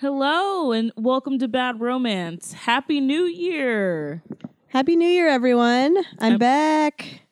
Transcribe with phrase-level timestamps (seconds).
[0.00, 2.52] Hello and welcome to Bad Romance.
[2.52, 4.22] Happy New Year.
[4.68, 5.96] Happy New Year, everyone.
[6.20, 6.40] I'm Yep.
[6.40, 7.22] back.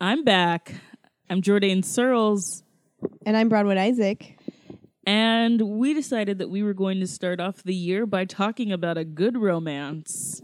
[0.00, 0.74] I'm back.
[1.30, 2.64] I'm Jordan Searles,
[3.24, 4.36] And I'm Broadwood Isaac.
[5.06, 8.98] and we decided that we were going to start off the year by talking about
[8.98, 10.42] a good romance.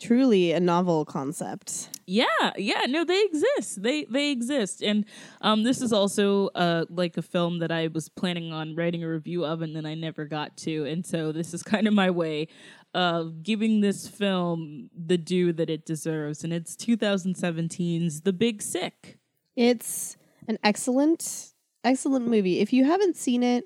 [0.00, 1.90] Truly a novel concept.
[2.06, 3.82] Yeah, yeah, no, they exist.
[3.82, 5.06] They they exist, and
[5.40, 9.08] um, this is also uh like a film that I was planning on writing a
[9.08, 12.10] review of, and then I never got to, and so this is kind of my
[12.10, 12.48] way
[12.92, 19.18] of giving this film the due that it deserves, and it's 2017's The Big Sick.
[19.56, 22.60] It's an excellent, excellent movie.
[22.60, 23.64] If you haven't seen it,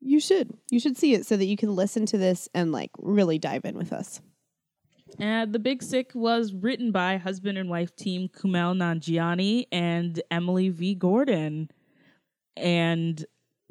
[0.00, 0.52] you should.
[0.70, 3.64] You should see it so that you can listen to this and like really dive
[3.64, 4.20] in with us.
[5.18, 10.70] And The Big Sick was written by husband and wife team Kumail Nanjiani and Emily
[10.70, 10.94] V.
[10.94, 11.70] Gordon.
[12.56, 13.24] And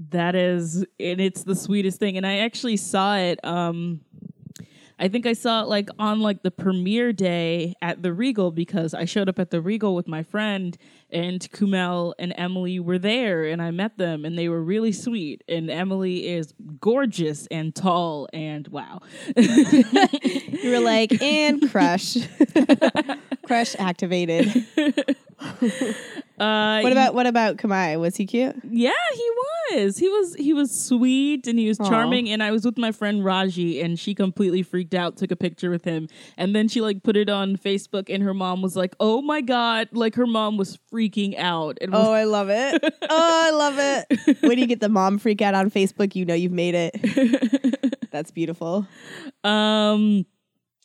[0.10, 2.18] that is and it's the sweetest thing.
[2.18, 4.02] And I actually saw it um
[5.02, 8.94] I think I saw it like on like the premiere day at the Regal because
[8.94, 10.78] I showed up at the Regal with my friend
[11.10, 15.44] and Kumel and Emily were there and I met them and they were really sweet
[15.50, 19.02] and Emily is gorgeous and tall and wow.
[19.36, 22.18] You were like, and crush.
[23.48, 24.68] crush activated.
[26.42, 28.00] Uh, What about what about Kamai?
[28.00, 28.56] Was he cute?
[28.68, 29.30] Yeah, he
[29.76, 29.98] was.
[29.98, 31.88] He was he was sweet and he was Aw.
[31.88, 35.36] charming and I was with my friend Raji and she completely freaked out, took a
[35.36, 38.76] picture with him and then she like put it on Facebook and her mom was
[38.76, 42.50] like, "Oh my god." Like her mom was freaking out and was Oh, I love
[42.50, 42.84] it.
[43.10, 44.38] Oh, I love it.
[44.42, 48.02] When you get the mom freak out on Facebook, you know you've made it.
[48.12, 48.88] That's beautiful.
[49.44, 50.26] um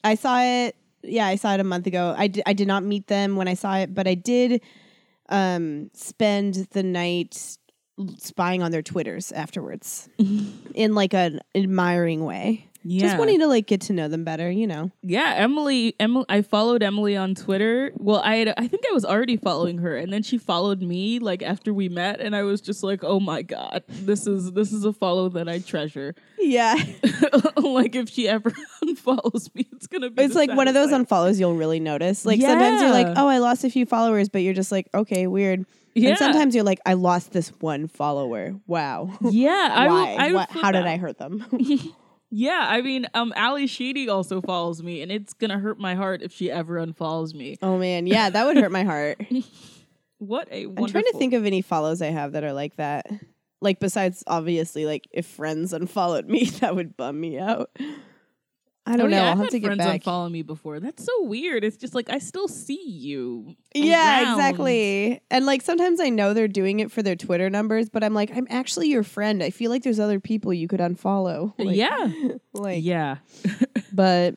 [0.05, 0.77] I saw it.
[1.03, 2.15] Yeah, I saw it a month ago.
[2.17, 4.61] I I did not meet them when I saw it, but I did
[5.29, 7.59] um, spend the night
[8.19, 10.09] spying on their Twitters afterwards
[10.75, 12.69] in like an admiring way.
[12.89, 13.03] Yeah.
[13.03, 14.91] Just wanting to like get to know them better, you know.
[15.03, 15.95] Yeah, Emily.
[16.01, 16.25] Emily.
[16.29, 17.93] I followed Emily on Twitter.
[17.97, 21.19] Well, I had, I think I was already following her, and then she followed me
[21.19, 24.73] like after we met, and I was just like, "Oh my god, this is this
[24.73, 26.77] is a follow that I treasure." Yeah,
[27.57, 28.51] like if she ever
[28.85, 30.23] unfollows me, it's gonna be.
[30.23, 32.25] it's like one of those saddest unfollows you'll really notice.
[32.25, 35.27] Like sometimes you're like, oh, I lost a few followers, but you're just like, okay,
[35.27, 35.67] weird.
[35.95, 36.11] Yeah.
[36.11, 38.55] And sometimes you're like, I lost this one follower.
[38.67, 39.17] Wow.
[39.23, 40.17] Yeah, Why?
[40.19, 40.87] I what, flip how did.
[40.87, 41.45] I hurt them?
[42.31, 46.23] Yeah, I mean, um, Ally Sheedy also follows me, and it's gonna hurt my heart
[46.23, 47.57] if she ever unfollows me.
[47.63, 49.25] oh man, yeah, that would hurt my heart.
[50.19, 53.07] What a I'm trying to think of any follows I have that are like that.
[53.61, 57.71] Like besides obviously like if friends unfollowed me, that would bum me out.
[58.89, 59.17] I Oh, don't know.
[59.17, 60.03] yeah, I'll I've have had to get friends back.
[60.05, 60.79] unfollow me before.
[60.81, 61.65] That's so weird.
[61.65, 63.57] It's just like I still see you.
[63.75, 64.39] Yeah, around.
[64.39, 65.21] exactly.
[65.31, 68.31] And like sometimes I know they're doing it for their Twitter numbers, but I'm like,
[68.37, 69.43] I'm actually your friend.
[69.43, 71.53] I feel like there's other people you could unfollow.
[71.59, 72.09] Like, yeah,
[72.55, 73.17] Like yeah.
[73.93, 74.37] but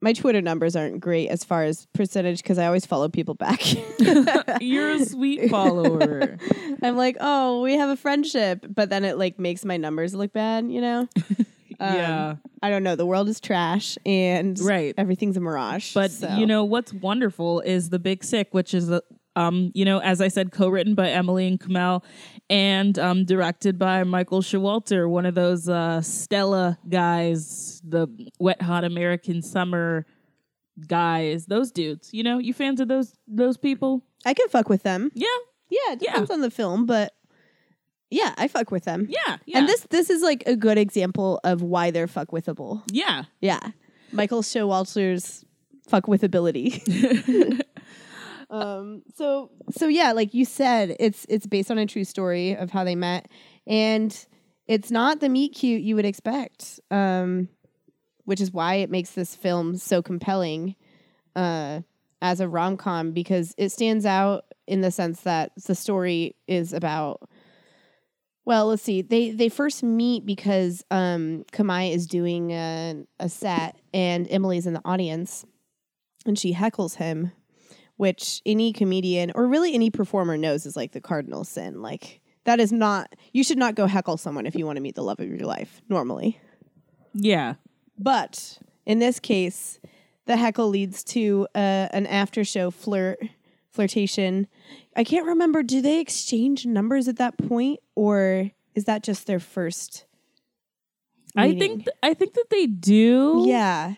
[0.00, 3.60] my Twitter numbers aren't great as far as percentage because I always follow people back.
[4.60, 6.36] You're a sweet follower.
[6.82, 10.32] I'm like, oh, we have a friendship, but then it like makes my numbers look
[10.32, 11.08] bad, you know?
[11.80, 12.96] Um, yeah, I don't know.
[12.96, 14.94] The world is trash and Right.
[14.96, 15.92] everything's a mirage.
[15.94, 16.34] but so.
[16.36, 19.02] you know what's wonderful is the Big Sick, which is a
[19.36, 22.02] um, you know, as I said, co-written by Emily and Kamal,
[22.48, 28.08] and um, directed by Michael Showalter, one of those uh, Stella guys, the
[28.40, 30.06] Wet Hot American Summer
[30.86, 32.10] guys, those dudes.
[32.12, 34.02] You know, you fans of those those people?
[34.24, 35.10] I can fuck with them.
[35.14, 35.26] Yeah,
[35.68, 36.12] Yeah, it Yeah.
[36.12, 37.12] depends on the film, but
[38.10, 39.06] yeah, I fuck with them.
[39.08, 39.58] yeah, yeah.
[39.58, 42.82] And this this is like a good example of why they're fuck withable.
[42.90, 43.60] yeah, Yeah.
[44.12, 45.44] Michael Showalter's
[45.88, 46.82] fuck with ability.
[48.50, 52.70] um so so yeah, like you said, it's it's based on a true story of
[52.70, 53.28] how they met
[53.66, 54.26] and
[54.68, 56.78] it's not the meet cute you would expect.
[56.90, 57.48] Um
[58.24, 60.76] which is why it makes this film so compelling
[61.34, 61.80] uh
[62.22, 67.28] as a rom-com because it stands out in the sense that the story is about
[68.46, 69.02] well, let's see.
[69.02, 74.72] They they first meet because um Kamai is doing a, a set and Emily's in
[74.72, 75.44] the audience
[76.24, 77.32] and she heckles him,
[77.96, 81.82] which any comedian or really any performer knows is like the cardinal sin.
[81.82, 84.94] Like that is not you should not go heckle someone if you want to meet
[84.94, 86.40] the love of your life normally.
[87.12, 87.54] yeah.
[87.98, 89.80] But in this case,
[90.26, 93.18] the heckle leads to uh, an after show flirt
[93.70, 94.46] flirtation.
[94.96, 95.62] I can't remember.
[95.62, 100.06] Do they exchange numbers at that point, or is that just their first?
[101.36, 103.44] I think th- I think that they do.
[103.46, 103.94] yeah.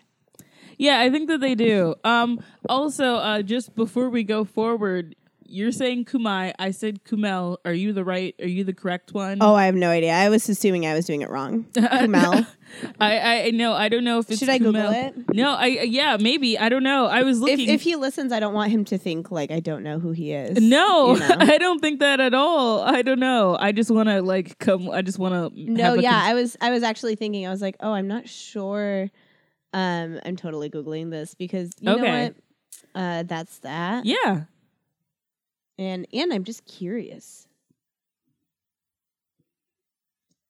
[0.77, 1.95] Yeah, I think that they do.
[2.03, 5.15] Um also uh just before we go forward,
[5.49, 6.53] you're saying Kumai.
[6.59, 7.57] I said Kumel.
[7.65, 8.35] Are you the right?
[8.39, 9.39] Are you the correct one?
[9.41, 10.13] Oh, I have no idea.
[10.13, 11.63] I was assuming I was doing it wrong.
[11.73, 12.47] Kumel.
[12.99, 13.73] I I know.
[13.73, 15.07] I don't know if it's Should I Google Kumel.
[15.07, 15.33] it?
[15.33, 17.07] No, I yeah maybe I don't know.
[17.07, 17.69] I was if, looking.
[17.69, 20.33] if he listens, I don't want him to think like I don't know who he
[20.33, 20.61] is.
[20.61, 21.35] no, you know?
[21.39, 22.81] I don't think that at all.
[22.81, 23.57] I don't know.
[23.59, 24.89] I just want to like come.
[24.89, 25.71] I just want to.
[25.71, 27.47] No, yeah, I was I was actually thinking.
[27.47, 29.09] I was like, oh, I'm not sure.
[29.73, 32.35] Um, I'm totally googling this because you know what?
[32.95, 34.05] Uh, that's that.
[34.05, 34.43] yeah.
[35.79, 37.47] And and I'm just curious.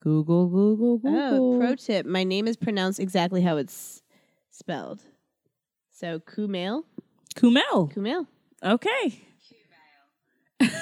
[0.01, 1.55] Google, Google, Google.
[1.55, 4.01] Oh, pro tip: my name is pronounced exactly how it's
[4.49, 5.01] spelled.
[5.91, 6.83] So Kumail,
[7.35, 7.93] Kumail.
[7.93, 8.25] Kumail.
[8.63, 9.21] Okay.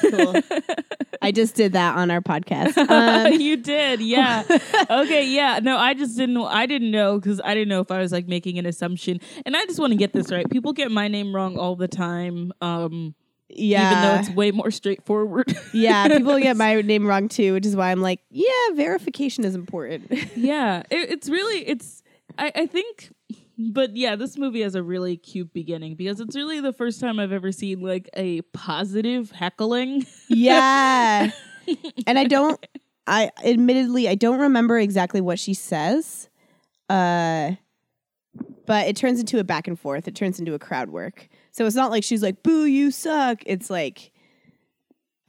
[0.02, 0.42] Cool.
[1.22, 2.76] I just did that on our podcast.
[2.88, 4.44] Um, you did, yeah.
[4.90, 5.60] okay, yeah.
[5.62, 6.38] No, I just didn't.
[6.38, 9.58] I didn't know because I didn't know if I was like making an assumption, and
[9.58, 10.50] I just want to get this right.
[10.50, 13.14] People get my name wrong all the time, um,
[13.50, 15.56] yeah, even though it's way more straightforward.
[15.74, 19.56] yeah, people get my name wrong too, which is why I'm like, yeah, verification is
[19.56, 20.12] important.
[20.36, 22.04] yeah, it, it's really it's.
[22.38, 23.12] I, I think,
[23.58, 27.20] but yeah, this movie has a really cute beginning because it's really the first time
[27.20, 30.06] I've ever seen like a positive heckling.
[30.28, 31.32] yeah,
[32.06, 32.64] and I don't.
[33.10, 36.30] I admittedly I don't remember exactly what she says.
[36.90, 37.54] Uh,
[38.66, 40.08] but it turns into a back and forth.
[40.08, 41.30] It turns into a crowd work.
[41.58, 44.12] So it's not like she's like, "Boo, you suck." It's like.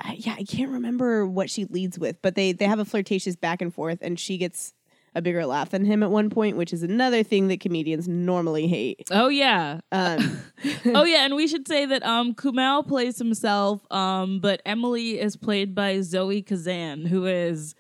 [0.00, 3.34] I, yeah, I can't remember what she leads with, but they they have a flirtatious
[3.34, 4.74] back and forth, and she gets
[5.14, 8.68] a bigger laugh than him at one point, which is another thing that comedians normally
[8.68, 9.08] hate.
[9.10, 10.40] Oh yeah, Um,
[10.86, 15.34] oh yeah, and we should say that um Kumail plays himself, um, but Emily is
[15.34, 17.74] played by Zoe Kazan, who is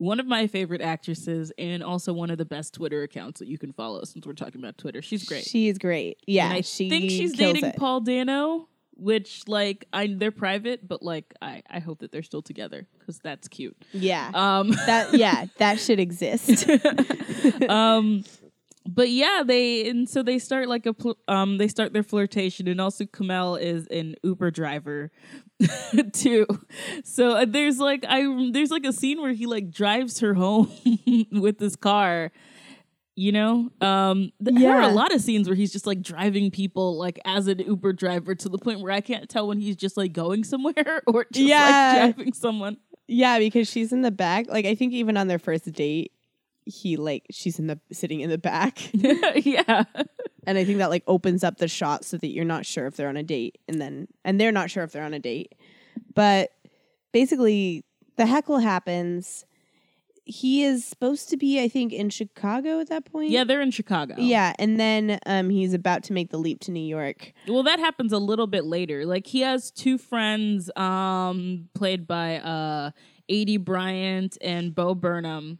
[0.00, 3.58] one of my favorite actresses and also one of the best Twitter accounts that you
[3.58, 5.02] can follow since we're talking about Twitter.
[5.02, 5.44] She's great.
[5.44, 6.16] She is great.
[6.26, 7.76] Yeah, and I she think she's dating it.
[7.76, 8.66] Paul Dano,
[8.96, 13.18] which like I they're private, but like I I hope that they're still together because
[13.18, 13.76] that's cute.
[13.92, 16.66] Yeah, Um, that yeah, that should exist.
[17.68, 18.24] um
[18.92, 22.66] but yeah they and so they start like a pl- um they start their flirtation
[22.66, 25.10] and also Kamel is an uber driver
[26.12, 26.46] too
[27.04, 28.22] so uh, there's like i
[28.52, 30.70] there's like a scene where he like drives her home
[31.32, 32.32] with his car
[33.16, 34.90] you know um th- there are Yeah.
[34.92, 38.34] a lot of scenes where he's just like driving people like as an uber driver
[38.34, 41.46] to the point where i can't tell when he's just like going somewhere or just
[41.46, 41.64] Yeah.
[41.64, 42.78] like driving someone
[43.12, 44.46] yeah, because she's in the back.
[44.48, 46.12] Like I think even on their first date,
[46.70, 48.78] he like she's in the sitting in the back,
[49.44, 49.84] yeah
[50.46, 52.96] and I think that like opens up the shot so that you're not sure if
[52.96, 55.54] they're on a date, and then and they're not sure if they're on a date.
[56.14, 56.50] But
[57.12, 57.84] basically,
[58.16, 59.44] the heckle happens.
[60.24, 63.30] He is supposed to be, I think, in Chicago at that point.
[63.30, 66.70] yeah they're in chicago Yeah, and then um, he's about to make the leap to
[66.70, 67.32] New York.
[67.48, 69.06] Well, that happens a little bit later.
[69.06, 72.90] Like he has two friends, um, played by uh,
[73.30, 75.58] Aidy Bryant and Bo Burnham.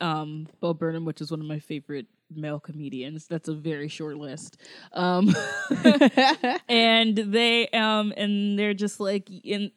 [0.00, 3.26] Um, Bo Burnham, which is one of my favorite male comedians.
[3.26, 4.56] That's a very short list.
[4.92, 5.34] Um,
[6.68, 9.72] and they um, and they're just like in.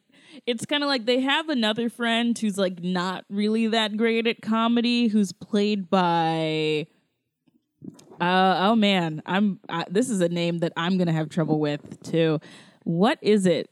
[0.46, 4.42] It's kind of like they have another friend who's like not really that great at
[4.42, 6.86] comedy, who's played by
[8.20, 9.60] uh, oh man, I'm.
[9.68, 12.40] I, this is a name that I'm gonna have trouble with too.
[12.84, 13.70] What is it?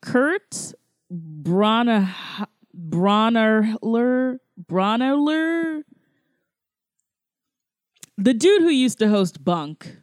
[0.00, 0.74] Kurt
[1.10, 2.14] Bronner
[2.76, 5.82] Braunohler Braunohler,
[8.16, 9.98] the dude who used to host Bunk.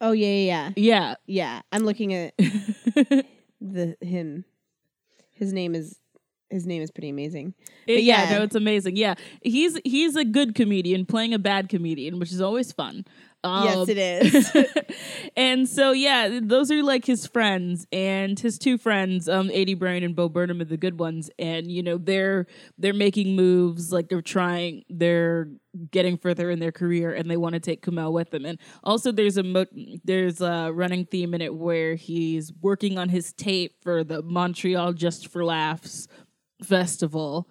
[0.00, 0.72] Oh yeah, yeah, yeah.
[0.76, 2.34] Yeah, Yeah, I'm looking at
[3.60, 4.44] the him.
[5.32, 5.98] His name is
[6.50, 7.54] his name is pretty amazing.
[7.86, 8.38] It- yeah, yeah.
[8.38, 8.96] no, it's amazing.
[8.96, 13.04] Yeah, he's he's a good comedian playing a bad comedian, which is always fun.
[13.44, 14.52] Yes, Um, it is.
[15.36, 20.04] and so yeah, those are like his friends and his two friends, um, Aidy Bryant
[20.04, 21.30] and Bo Burnham are the good ones.
[21.38, 22.46] And you know, they're
[22.78, 25.48] they're making moves, like they're trying, they're
[25.90, 28.46] getting further in their career, and they want to take Kumail with them.
[28.46, 29.66] And also, there's a mo-
[30.04, 34.92] there's a running theme in it where he's working on his tape for the Montreal
[34.94, 36.08] Just for Laughs
[36.62, 37.48] festival,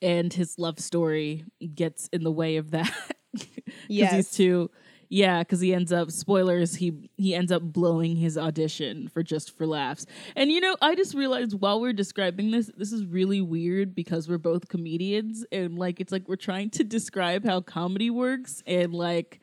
[0.00, 2.92] and his love story gets in the way of that.
[3.32, 3.54] because
[3.88, 4.30] he's Yes.
[4.30, 4.70] too
[5.14, 9.56] yeah because he ends up spoilers he he ends up blowing his audition for just
[9.56, 13.40] for laughs and you know i just realized while we're describing this this is really
[13.40, 18.10] weird because we're both comedians and like it's like we're trying to describe how comedy
[18.10, 19.40] works and like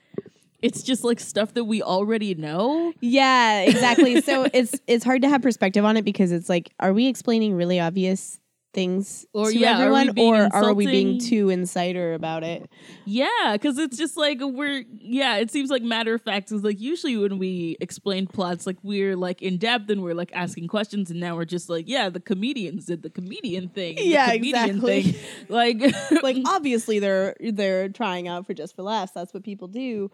[0.62, 4.22] it's just like stuff that we already know yeah, exactly.
[4.22, 7.56] so it's it's hard to have perspective on it because it's like, are we explaining
[7.56, 8.41] really obvious
[8.74, 12.44] things Or, to yeah, are we everyone, being or are we being too insider about
[12.44, 12.70] it?
[13.06, 15.38] Yeah, because it's just like we're yeah.
[15.38, 19.16] It seems like matter of fact is like usually when we explain plots, like we're
[19.16, 22.20] like in depth and we're like asking questions, and now we're just like yeah, the
[22.20, 23.98] comedians did the comedian thing.
[24.00, 25.02] Yeah, comedian exactly.
[25.04, 25.22] Thing.
[25.50, 25.82] Like
[26.24, 30.10] like obviously they're they're trying out for just for laughs that's what people do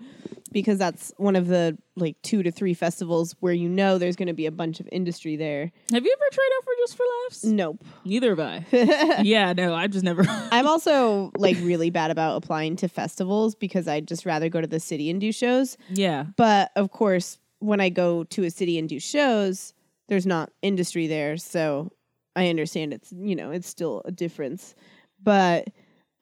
[0.51, 4.27] because that's one of the like two to three festivals where you know there's going
[4.27, 7.03] to be a bunch of industry there have you ever tried out for just for
[7.25, 7.43] laughs?
[7.43, 8.65] nope Neither have I.
[9.23, 10.23] yeah, no, I've just never.
[10.51, 14.67] i'm also like really bad about applying to festivals because i'd just rather go to
[14.67, 18.77] the city and do shows yeah, but of course when i go to a city
[18.77, 19.73] and do shows
[20.07, 21.91] there's not industry there so
[22.35, 24.75] i understand it's you know it's still a difference
[25.21, 25.67] but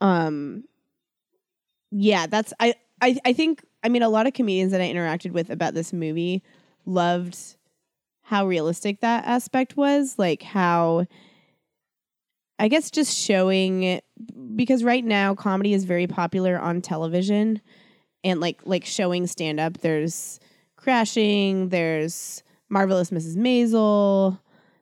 [0.02, 0.64] um
[1.92, 5.32] yeah that's i i, I think i mean a lot of comedians that i interacted
[5.32, 6.44] with about this movie
[6.86, 7.38] loved
[8.22, 11.06] how realistic that aspect was like how
[12.60, 14.00] i guess just showing
[14.56, 17.62] because right now comedy is very popular on television
[18.24, 20.40] and like like showing stand up there's
[20.76, 24.40] crashing there's marvelous mrs maisel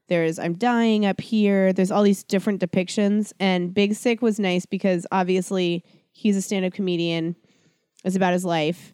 [0.07, 4.65] there's i'm dying up here there's all these different depictions and big sick was nice
[4.65, 7.35] because obviously he's a stand-up comedian
[8.03, 8.93] it's about his life.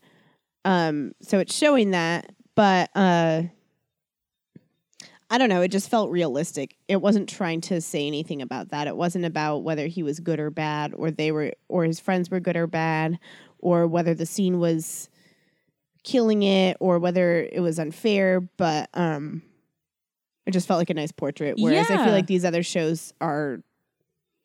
[0.66, 3.44] Um so it's showing that but uh
[5.32, 5.62] I don't know.
[5.62, 6.76] It just felt realistic.
[6.88, 8.88] It wasn't trying to say anything about that.
[8.88, 12.32] It wasn't about whether he was good or bad, or they were, or his friends
[12.32, 13.20] were good or bad,
[13.60, 15.08] or whether the scene was
[16.04, 18.42] killing it, or whether it was unfair.
[18.42, 19.44] But um,
[20.48, 21.56] it just felt like a nice portrait.
[21.60, 23.62] Whereas I feel like these other shows are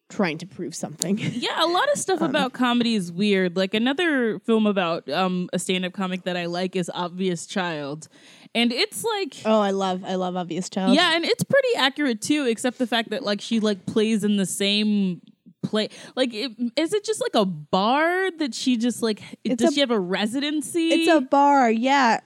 [0.09, 1.17] trying to prove something.
[1.19, 1.63] yeah.
[1.63, 3.57] A lot of stuff Um, about comedy is weird.
[3.57, 8.07] Like another film about um a stand-up comic that I like is Obvious Child,
[8.55, 9.35] and it's like.
[9.45, 10.95] oh, I love, I love Obvious Child.
[10.95, 14.37] Yeah, and it's pretty accurate too, except the fact that like she like plays in
[14.37, 15.21] the same
[15.61, 15.89] play.
[16.15, 19.21] Like, it, is it just like a bar that she just like?
[19.43, 20.89] It's does a- she have a residency?
[20.89, 21.69] it's a bar.
[21.69, 22.21] Yeah.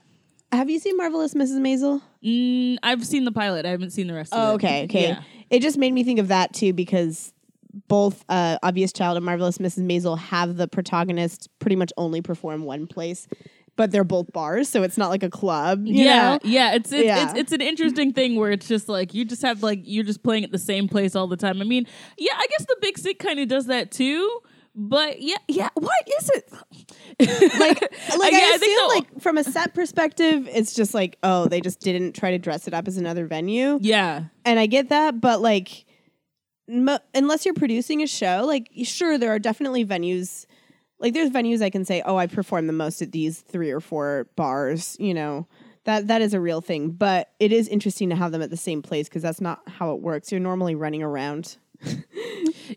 [0.52, 1.58] Have you seen Marvelous Mrs.
[1.60, 2.02] Maisel?
[2.24, 3.66] Mm, I've seen the pilot.
[3.66, 4.32] I haven't seen the rest.
[4.34, 4.66] Oh, of it.
[4.66, 5.08] okay, okay.
[5.10, 5.22] Yeah.
[5.48, 7.32] It just made me think of that too because
[7.88, 9.84] both uh, Obvious Child and Marvelous Mrs.
[9.84, 13.28] Maisel have the protagonist pretty much only perform one place,
[13.80, 15.86] but they're both bars, so it's not like a club.
[15.86, 16.38] You yeah, know?
[16.44, 16.74] yeah.
[16.74, 17.30] It's it's, Yeah.
[17.30, 20.22] it's it's an interesting thing where it's just like you just have like you're just
[20.22, 21.62] playing at the same place all the time.
[21.62, 21.86] I mean,
[22.18, 24.40] yeah, I guess the Big Sick kind of does that too.
[24.74, 25.70] But yeah, yeah.
[25.72, 26.52] What is it?
[27.58, 27.80] Like,
[28.18, 31.62] like Yeah, I, I feel like from a set perspective, it's just like, oh, they
[31.62, 35.22] just didn't try to dress it up as another venue, yeah, and I get that,
[35.22, 35.86] but like,
[36.68, 40.44] mo- unless you're producing a show, like, sure, there are definitely venues.
[41.00, 43.80] Like, there's venues I can say, oh, I perform the most at these three or
[43.80, 44.96] four bars.
[45.00, 45.48] You know,
[45.84, 46.90] that that is a real thing.
[46.90, 49.92] But it is interesting to have them at the same place because that's not how
[49.94, 50.30] it works.
[50.30, 51.56] You're normally running around.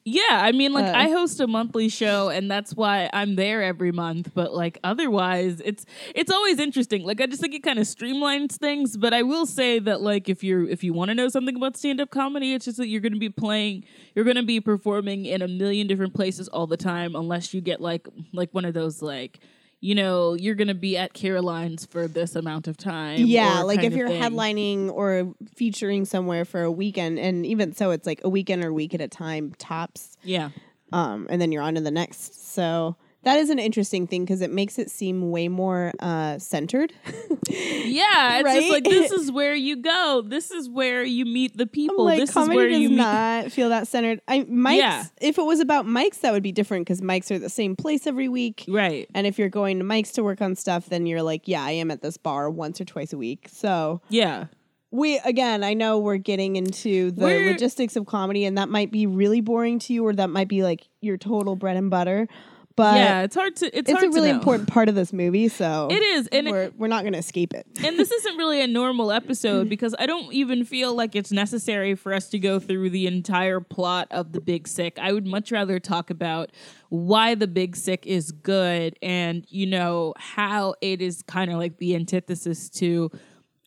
[0.05, 0.97] Yeah, I mean, like Uh.
[0.97, 4.31] I host a monthly show, and that's why I'm there every month.
[4.33, 7.03] But like otherwise, it's it's always interesting.
[7.03, 8.97] Like I just think it kind of streamlines things.
[8.97, 11.77] But I will say that like if you're if you want to know something about
[11.77, 14.59] stand up comedy, it's just that you're going to be playing, you're going to be
[14.59, 18.65] performing in a million different places all the time, unless you get like like one
[18.65, 19.39] of those like.
[19.83, 23.19] You know, you're gonna be at Caroline's for this amount of time.
[23.25, 24.21] Yeah, like if you're thing.
[24.21, 28.71] headlining or featuring somewhere for a weekend, and even so, it's like a weekend or
[28.71, 30.15] week at a time tops.
[30.23, 30.51] Yeah,
[30.93, 32.53] um, and then you're on to the next.
[32.53, 36.93] So that is an interesting thing because it makes it seem way more uh, centered.
[37.49, 38.37] yeah.
[38.39, 38.59] It's Right?
[38.59, 40.23] just like this is where you go.
[40.25, 42.05] This is where you meet the people.
[42.05, 42.95] like this is comedy where does you meet.
[42.97, 44.21] not feel that centered.
[44.27, 44.79] I Mike's.
[44.79, 45.05] Yeah.
[45.21, 48.07] If it was about Mike's, that would be different because Mike's are the same place
[48.07, 48.65] every week.
[48.67, 49.07] Right.
[49.13, 51.71] And if you're going to Mike's to work on stuff, then you're like, yeah, I
[51.71, 53.47] am at this bar once or twice a week.
[53.51, 54.45] So Yeah.
[54.91, 58.91] we again, I know we're getting into the We're- logistics of comedy, and that might
[58.91, 62.27] be really boring to you, or that might be like your total bread and butter.
[62.75, 63.65] But yeah, it's hard to.
[63.67, 65.47] It's, it's hard a really important part of this movie.
[65.47, 67.67] So It is, and we're we're not going to escape it.
[67.83, 71.93] and this isn't really a normal episode because I don't even feel like it's necessary
[71.93, 74.97] for us to go through the entire plot of The Big Sick.
[74.99, 76.49] I would much rather talk about
[76.89, 81.77] why The Big Sick is good and, you know, how it is kind of like
[81.77, 83.11] the antithesis to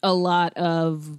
[0.03, 1.19] a lot of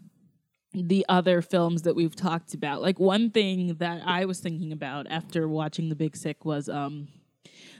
[0.73, 2.81] the other films that we've talked about.
[2.81, 7.07] Like one thing that I was thinking about after watching The Big Sick was um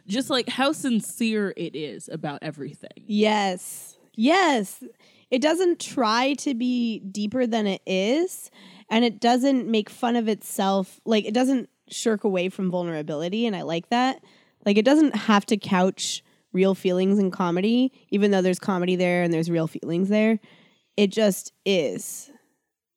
[0.08, 2.90] just like how sincere it is about everything.
[2.96, 3.98] Yes.
[4.14, 4.84] Yes.
[5.30, 8.50] It doesn't try to be deeper than it is,
[8.90, 11.02] and it doesn't make fun of itself.
[11.06, 14.24] Like, it doesn't shirk away from vulnerability, and I like that.
[14.66, 16.24] Like, it doesn't have to couch
[16.54, 20.40] real feelings in comedy, even though there's comedy there and there's real feelings there.
[20.96, 22.32] It just is.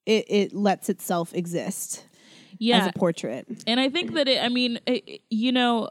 [0.07, 2.05] It, it lets itself exist.
[2.59, 2.81] Yeah.
[2.81, 3.47] as a portrait.
[3.67, 5.89] And I think that it, I mean, it, you know,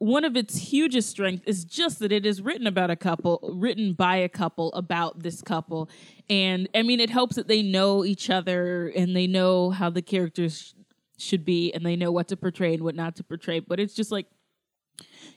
[0.00, 3.92] one of its hugest strength is just that it is written about a couple, written
[3.92, 5.90] by a couple about this couple.
[6.30, 10.00] And I mean, it helps that they know each other and they know how the
[10.00, 13.60] characters sh- should be and they know what to portray and what not to portray.
[13.60, 14.26] But it's just like,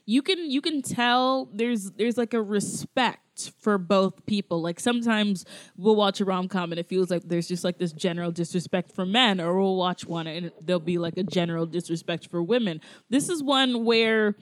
[0.05, 3.19] you can you can tell there's there's like a respect
[3.59, 7.63] for both people like sometimes we'll watch a rom-com and it feels like there's just
[7.63, 11.23] like this general disrespect for men or we'll watch one and there'll be like a
[11.23, 14.35] general disrespect for women this is one where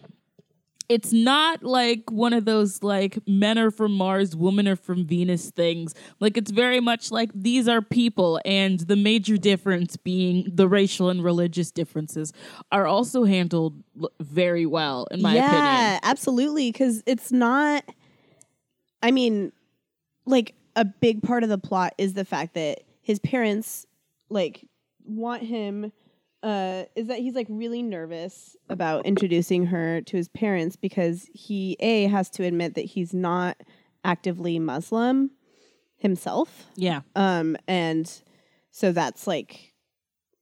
[0.91, 5.49] it's not like one of those like men are from Mars, women are from Venus
[5.49, 5.95] things.
[6.19, 11.09] Like it's very much like these are people, and the major difference being the racial
[11.09, 12.33] and religious differences
[12.73, 13.81] are also handled
[14.19, 15.65] very well, in my yeah, opinion.
[15.65, 16.71] Yeah, absolutely.
[16.73, 17.85] Because it's not.
[19.01, 19.51] I mean,
[20.25, 23.85] like a big part of the plot is the fact that his parents
[24.29, 24.67] like
[25.05, 25.91] want him.
[26.43, 31.77] Uh, is that he's like really nervous about introducing her to his parents because he
[31.79, 33.57] a has to admit that he's not
[34.03, 35.29] actively Muslim
[35.97, 36.65] himself.
[36.75, 38.11] Yeah, Um, and
[38.71, 39.73] so that's like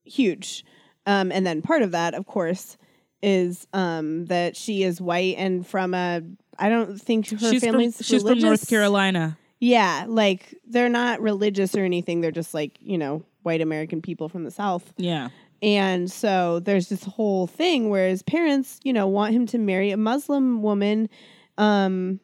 [0.06, 0.64] huge.
[1.06, 2.78] Um, and then part of that, of course,
[3.22, 6.22] is um, that she is white and from a.
[6.60, 8.68] I don't think her she's from family's she's from North.
[8.68, 9.38] Carolina.
[9.60, 12.22] Yeah, like they're not religious or anything.
[12.22, 14.94] They're just like you know white American people from the South.
[14.98, 15.30] Yeah,
[15.62, 19.92] And so there's this whole thing where his parents, you know, want him to marry
[19.92, 21.10] a Muslim woman,
[21.58, 22.20] um,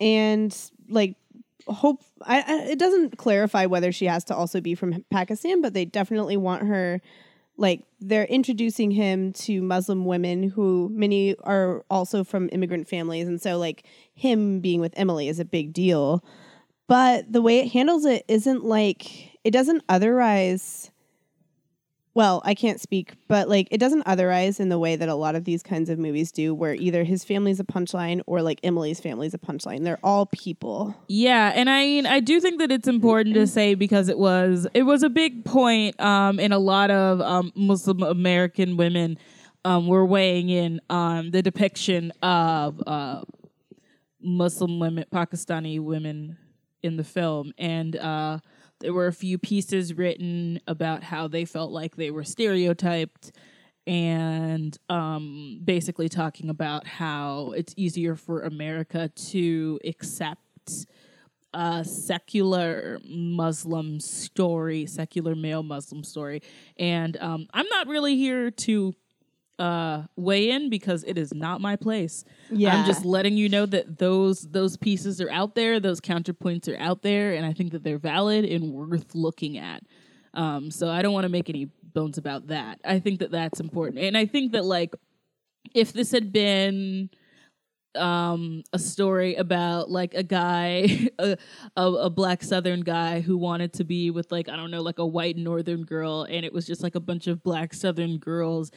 [0.00, 0.56] and
[0.88, 1.16] like
[1.66, 2.02] hope.
[2.22, 5.84] I, I, it doesn't clarify whether she has to also be from Pakistan, but they
[5.84, 7.00] definitely want her.
[7.56, 13.40] Like they're introducing him to Muslim women who many are also from immigrant families, and
[13.40, 13.84] so like
[14.14, 16.24] him being with Emily is a big deal.
[16.88, 20.90] But the way it handles it isn't like it doesn't otherize
[22.16, 25.34] well, I can't speak, but like it doesn't otherize in the way that a lot
[25.34, 29.00] of these kinds of movies do, where either his family's a punchline or like Emily's
[29.00, 29.84] family's a punchline.
[29.84, 30.96] They're all people.
[31.08, 34.66] Yeah, and I mean, I do think that it's important to say because it was
[34.72, 39.18] it was a big point um, in a lot of um, Muslim American women
[39.66, 43.24] um, were weighing in on the depiction of uh,
[44.22, 46.38] Muslim women, Pakistani women
[46.82, 48.38] in the film, and uh,
[48.80, 53.32] there were a few pieces written about how they felt like they were stereotyped
[53.86, 60.86] and um, basically talking about how it's easier for America to accept
[61.54, 66.42] a secular Muslim story, secular male Muslim story.
[66.76, 68.94] And um, I'm not really here to
[69.58, 72.24] uh, weigh in because it is not my place.
[72.50, 72.76] Yeah.
[72.76, 76.78] I'm just letting you know that those those pieces are out there, those counterpoints are
[76.78, 79.82] out there, and I think that they're valid and worth looking at.
[80.34, 82.80] Um, so I don't want to make any bones about that.
[82.84, 84.94] I think that that's important, and I think that like
[85.74, 87.10] if this had been
[87.96, 91.36] um a story about like a guy a,
[91.76, 94.98] a a black southern guy who wanted to be with like i don't know like
[94.98, 98.70] a white northern girl and it was just like a bunch of black southern girls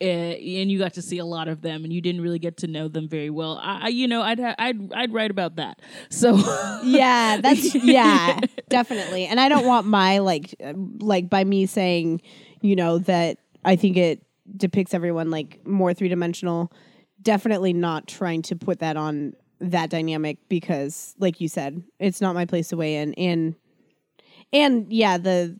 [0.00, 2.56] Eh, and you got to see a lot of them and you didn't really get
[2.56, 5.56] to know them very well i, I you know i'd ha- i'd i'd write about
[5.56, 6.36] that so
[6.82, 9.26] Yeah, that's yeah, definitely.
[9.26, 10.54] And I don't want my like
[10.98, 12.22] like by me saying,
[12.60, 14.22] you know, that I think it
[14.56, 16.72] depicts everyone like more three dimensional.
[17.22, 22.34] Definitely not trying to put that on that dynamic because, like you said, it's not
[22.34, 23.12] my place to weigh in.
[23.14, 23.54] And
[24.52, 25.58] and yeah, the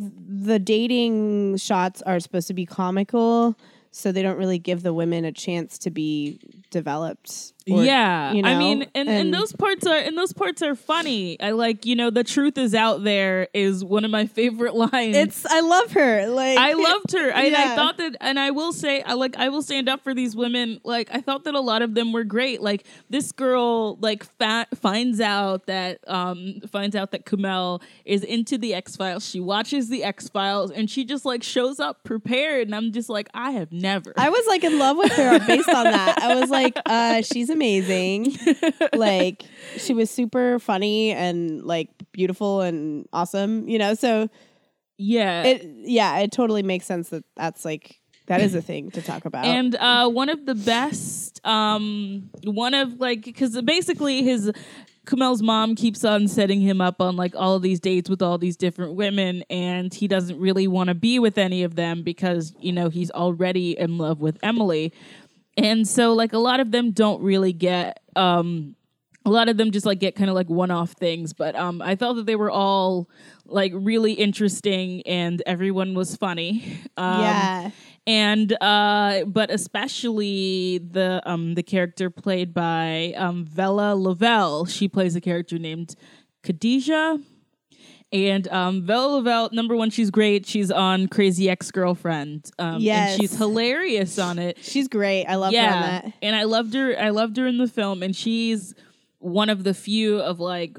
[0.00, 3.56] the dating shots are supposed to be comical,
[3.90, 7.52] so they don't really give the women a chance to be developed.
[7.68, 11.40] Or, yeah you i mean and, and those parts are and those parts are funny
[11.40, 15.16] i like you know the truth is out there is one of my favorite lines
[15.16, 16.28] It's I love her.
[16.28, 17.34] Like I loved her.
[17.34, 20.02] I, and I thought that, and I will say, I like, I will stand up
[20.02, 20.80] for these women.
[20.84, 22.60] Like, I thought that a lot of them were great.
[22.62, 28.58] Like, this girl, like, fa- finds out that, um, finds out that Kumail is into
[28.58, 29.28] the X Files.
[29.28, 32.68] She watches the X Files, and she just like shows up prepared.
[32.68, 34.14] And I'm just like, I have never.
[34.16, 36.22] I was like in love with her based on that.
[36.22, 38.36] I was like, uh, she's amazing.
[38.94, 39.44] like
[39.76, 43.94] she was super funny and like beautiful and awesome, you know.
[43.94, 44.28] So
[44.98, 45.42] yeah.
[45.44, 49.24] it yeah, it totally makes sense that that's like that is a thing to talk
[49.24, 49.44] about.
[49.44, 54.52] and uh, one of the best um one of like because basically his
[55.06, 58.38] Kumail's mom keeps on setting him up on like all of these dates with all
[58.38, 62.54] these different women and he doesn't really want to be with any of them because
[62.60, 64.92] you know he's already in love with Emily
[65.62, 68.74] and so like a lot of them don't really get um
[69.26, 71.32] a lot of them just like get kind of like one-off things.
[71.32, 73.08] But um i thought that they were all
[73.46, 76.78] like really interesting and everyone was funny.
[76.96, 77.70] Um, yeah.
[78.06, 84.66] and uh but especially the um the character played by um Vella Lovell.
[84.66, 85.94] She plays a character named
[86.42, 87.20] Khadijah
[88.12, 93.12] and um Vella Lovell number one she's great she's on Crazy Ex-Girlfriend um Yes.
[93.12, 95.26] and she's hilarious on it She's great.
[95.26, 96.12] I love her on that.
[96.22, 96.98] and I loved her.
[96.98, 98.74] I loved her in the film, and she's
[99.18, 100.78] one of the few of like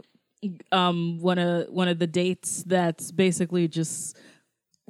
[0.72, 4.17] um one of one of the dates that's basically just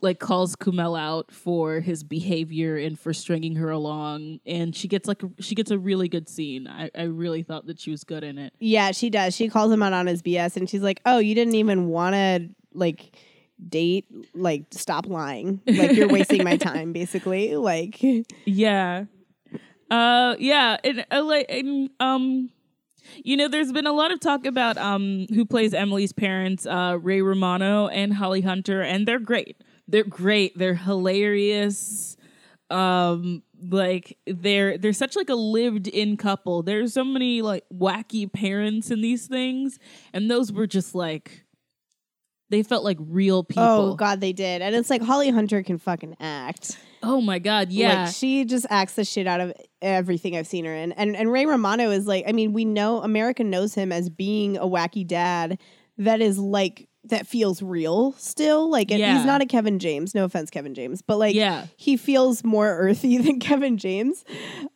[0.02, 5.08] like calls Kumel out for his behavior and for stringing her along, and she gets
[5.08, 6.68] like a, she gets a really good scene.
[6.68, 8.54] I, I really thought that she was good in it.
[8.60, 9.36] Yeah, she does.
[9.36, 12.16] She calls him out on his BS and she's like, "Oh, you didn't even want
[12.16, 13.16] to like
[13.68, 15.62] date like stop lying.
[15.68, 18.02] Like you're wasting my time basically." Like
[18.46, 19.06] Yeah.
[19.90, 22.50] Uh yeah, and uh, like and, um
[23.24, 26.98] you know there's been a lot of talk about um who plays Emily's parents, uh
[27.00, 29.58] Ray Romano and Holly Hunter and they're great.
[29.88, 30.58] They're great.
[30.58, 32.18] They're hilarious.
[32.70, 36.64] Um like they're they're such like a lived in couple.
[36.64, 39.78] There's so many like wacky parents in these things
[40.14, 41.46] and those were just like
[42.52, 43.64] they felt like real people.
[43.64, 44.62] Oh god, they did.
[44.62, 46.78] And it's like Holly Hunter can fucking act.
[47.02, 48.04] Oh my god, yeah.
[48.04, 50.92] Like she just acts the shit out of everything I've seen her in.
[50.92, 54.58] And and Ray Romano is like, I mean, we know America knows him as being
[54.58, 55.60] a wacky dad
[55.98, 58.70] that is like that feels real still.
[58.70, 59.18] Like Yeah.
[59.18, 60.14] he's not a Kevin James.
[60.14, 61.66] No offense, Kevin James, but like Yeah.
[61.76, 64.24] he feels more earthy than Kevin James.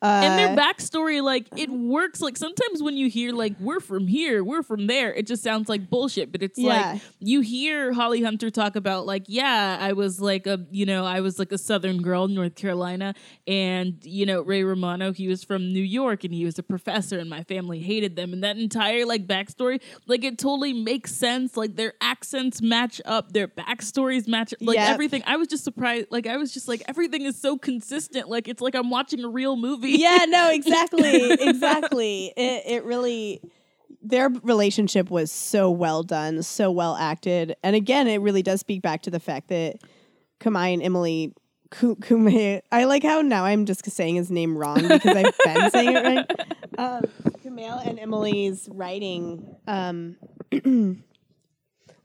[0.01, 4.07] Uh, and their backstory like it works like sometimes when you hear like we're from
[4.07, 6.93] here we're from there it just sounds like bullshit but it's Yeah.
[6.93, 11.05] like you hear holly hunter talk about like yeah i was like a you know
[11.05, 13.13] i was like a southern girl in north carolina
[13.47, 17.17] and you know ray romano he was from new york and he was a professor
[17.17, 21.55] and my family hated them and that entire like backstory like it totally makes sense
[21.57, 24.89] like their accents match up their backstories match like Yep.
[24.89, 28.47] everything i was just surprised like i was just like everything is so consistent like
[28.47, 32.34] it's like i'm watching a real movie yeah, no, exactly, exactly.
[32.38, 33.41] It it really
[34.01, 38.82] their relationship was so well done, so well acted, and again, it really does speak
[38.82, 39.78] back to the fact that
[40.39, 41.34] Kamai and Emily.
[41.71, 45.71] Ku- Kume, I like how now I'm just saying his name wrong because I've been
[45.78, 46.32] saying it right.
[46.78, 47.01] Um,
[47.43, 50.15] Kumail and Emily's writing, um,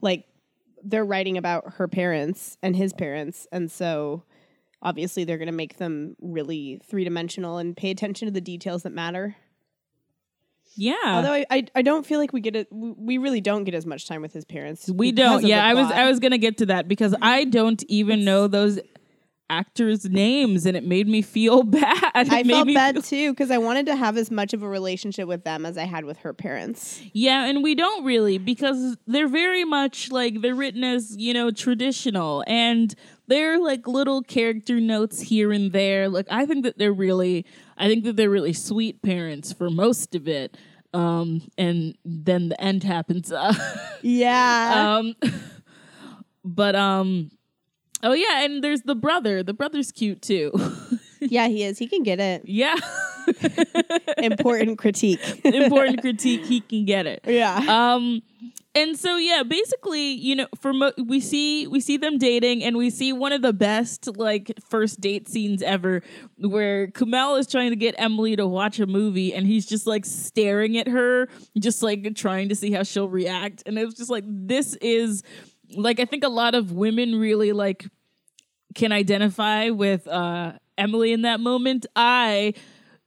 [0.00, 0.26] like
[0.82, 4.24] they're writing about her parents and his parents, and so
[4.82, 8.82] obviously they're going to make them really three dimensional and pay attention to the details
[8.84, 9.36] that matter.
[10.74, 12.68] yeah Although I, I, I don't feel like we get it.
[12.70, 14.88] We really don't get as much time with his parents.
[14.88, 15.44] We don't.
[15.44, 15.90] Yeah, I was.
[15.90, 18.78] I was gonna get to that because I don't even know those
[19.50, 22.10] actors' names, and it made me feel bad.
[22.14, 24.62] It I made felt bad feel- too because I wanted to have as much of
[24.62, 27.02] a relationship with them as I had with her parents.
[27.12, 31.50] yeah, and we don't really because they're very much like they're written as you know
[31.50, 32.94] traditional, and
[33.26, 36.08] they're like little character notes here and there.
[36.08, 37.44] Like I think that they're really,
[37.76, 40.56] I think that they're really sweet parents for most of it.
[40.92, 43.30] Um, and then the end happens.
[43.30, 43.54] Uh,
[44.02, 44.96] Yeah.
[44.98, 45.14] um
[46.44, 47.30] but um
[48.02, 50.52] oh yeah and there's the brother the brother's cute too
[51.22, 51.78] yeah, he is.
[51.78, 52.42] He can get it.
[52.46, 52.74] yeah
[54.18, 55.20] Important critique.
[55.44, 57.58] important critique he can get it yeah.
[57.94, 58.22] um
[58.74, 62.76] and so yeah basically you know for mo- we see we see them dating and
[62.76, 66.02] we see one of the best like first date scenes ever
[66.38, 70.04] where Kumail is trying to get Emily to watch a movie and he's just like
[70.06, 74.10] staring at her just like trying to see how she'll react and it was just
[74.10, 75.22] like this is
[75.74, 77.86] like I think a lot of women really like
[78.74, 81.86] can identify with uh Emily in that moment.
[81.94, 82.54] I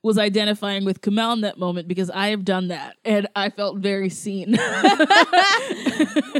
[0.03, 3.77] was identifying with Kamel in that moment because I have done that and I felt
[3.77, 4.57] very seen.
[4.59, 5.05] oh,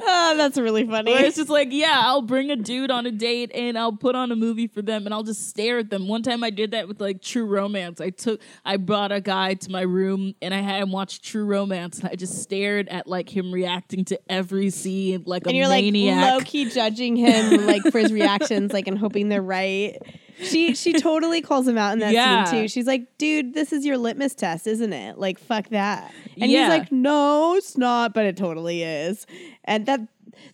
[0.38, 1.14] that's really funny.
[1.14, 4.16] Where it's just like, yeah, I'll bring a dude on a date and I'll put
[4.16, 6.10] on a movie for them and I'll just stare at them.
[6.10, 8.02] One time I did that with like True Romance.
[8.02, 11.46] I took, I brought a guy to my room and I had him watch True
[11.46, 15.56] Romance and I just stared at like him reacting to every scene like and a
[15.56, 16.22] you're maniac.
[16.22, 19.98] like low key judging him like for his reactions, like and hoping they're right.
[20.42, 22.46] She she totally calls him out in that Yeah.
[22.46, 22.68] scene too.
[22.68, 25.18] She's like, dude, this is your litmus test, isn't it?
[25.18, 26.12] Like, fuck that.
[26.40, 26.62] And Yeah.
[26.62, 29.26] he's like, no, it's not, but it totally is.
[29.66, 30.02] And that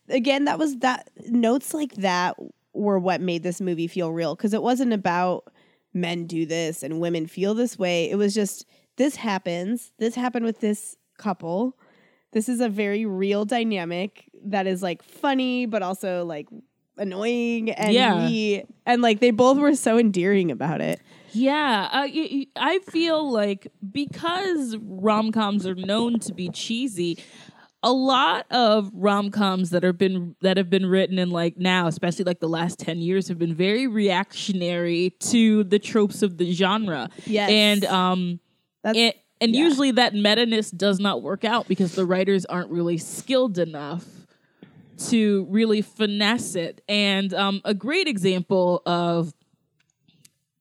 [0.09, 2.35] again, that was that notes like that
[2.73, 5.51] were what made this movie feel real because it wasn't about
[5.93, 8.09] men do this and women feel this way.
[8.09, 8.65] It was just
[8.97, 9.91] this happens.
[9.97, 11.77] This happened with this couple.
[12.31, 16.47] This is a very real dynamic that is like funny, but also like
[16.99, 18.62] annoying and Yeah.
[18.85, 20.99] and like they both were so endearing about it.
[21.31, 27.19] Yeah, uh, y- y- I feel like because rom coms are known to be cheesy,
[27.83, 31.85] a lot of rom coms that have been that have been written in like now,
[31.88, 36.51] especially like the last ten years, have been very reactionary to the tropes of the
[36.51, 37.09] genre.
[37.25, 37.49] Yes.
[37.51, 38.39] and um,
[38.83, 39.62] That's and, and yeah.
[39.63, 44.03] usually that meta-ness does not work out because the writers aren't really skilled enough
[45.07, 46.81] to really finesse it.
[46.88, 49.33] And um, a great example of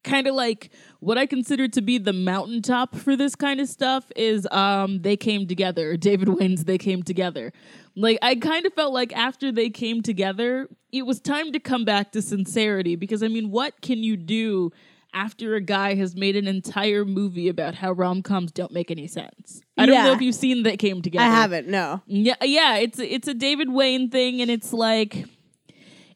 [0.05, 0.71] kind of like
[1.01, 5.17] what I consider to be the mountaintop for this kind of stuff is um they
[5.17, 5.97] came together.
[6.09, 7.53] David Wain's They Came Together.
[7.95, 11.85] Like I kind of felt like after they came together, it was time to come
[11.85, 14.73] back to sincerity because I mean, what can you do
[15.15, 19.61] after a guy has made an entire movie about how rom-coms don't make any sense?
[19.77, 21.25] I don't know if you've seen that Came Together.
[21.25, 21.69] I haven't.
[21.69, 22.03] No.
[22.07, 25.25] Yeah, yeah, it's it's a David Wain thing, and it's like,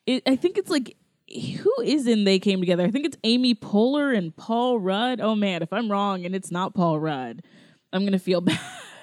[0.07, 0.97] it, I think it's like,
[1.29, 2.85] who is in They Came Together?
[2.85, 5.21] I think it's Amy Poehler and Paul Rudd.
[5.21, 7.43] Oh man, if I'm wrong and it's not Paul Rudd,
[7.93, 8.61] I'm gonna feel bad.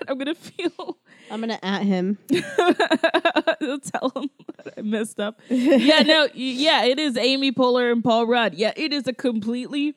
[0.08, 0.98] I'm gonna feel.
[1.32, 2.18] I'm gonna at him.
[2.30, 4.30] tell him
[4.78, 5.40] I messed up.
[5.50, 8.54] yeah, no, yeah, it is Amy Poehler and Paul Rudd.
[8.56, 9.96] Yeah, it is a completely.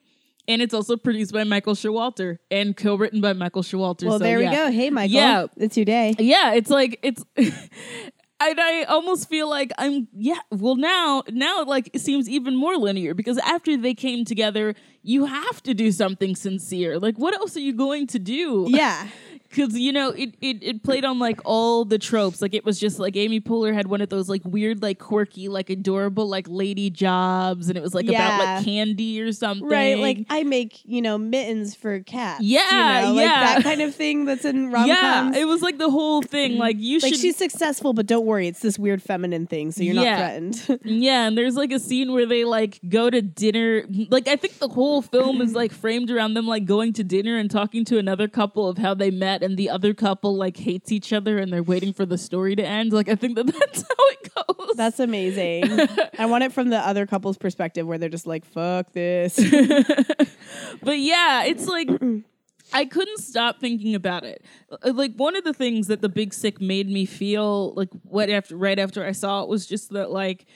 [0.49, 4.09] And it's also produced by Michael Showalter and co-written by Michael Showalter.
[4.09, 4.51] Well, so there yeah.
[4.51, 4.71] we go.
[4.73, 5.15] Hey, Michael.
[5.15, 5.47] Yeah.
[5.57, 6.17] it's your day.
[6.19, 11.69] yeah it's like it's and i almost feel like i'm yeah well now now it
[11.69, 15.93] like it seems even more linear because after they came together you have to do
[15.93, 19.07] something sincere like what else are you going to do Yeah.
[19.55, 22.79] because you know it, it it played on like all the tropes like it was
[22.81, 26.47] just like amy poehler had one of those like weird like quirky like adorable like
[26.49, 30.81] lady jobs and it was like about like candy or something Right, like I make
[30.85, 32.43] you know mittens for cats.
[32.43, 33.45] Yeah, you know, like yeah.
[33.55, 36.77] that kind of thing that's in rom yeah it was like the whole thing like
[36.79, 39.83] you should like should she's successful, but don't worry, it's this weird feminine thing, so
[39.83, 40.11] you're Yeah.
[40.11, 40.17] not
[40.57, 40.81] threatened.
[40.85, 43.85] Yeah, and there's like a scene where they like go to dinner.
[44.11, 47.37] Like I think the whole film is like framed around them like going to dinner
[47.39, 50.91] and talking to another couple of how they met, and the other couple like hates
[50.93, 52.93] each other and they're waiting for the story to end.
[52.93, 54.77] Like I think that that's how it goes.
[54.77, 55.65] that's amazing.
[56.19, 59.37] I want it from the other couple's perspective, where they're just like, "Fuck this."
[60.83, 61.89] but yeah, it's like
[62.73, 64.45] I couldn't stop thinking about it.
[64.71, 68.31] Uh, Like one of the things that the Big Sick made me feel like what
[68.31, 70.47] after right after I saw it was just that like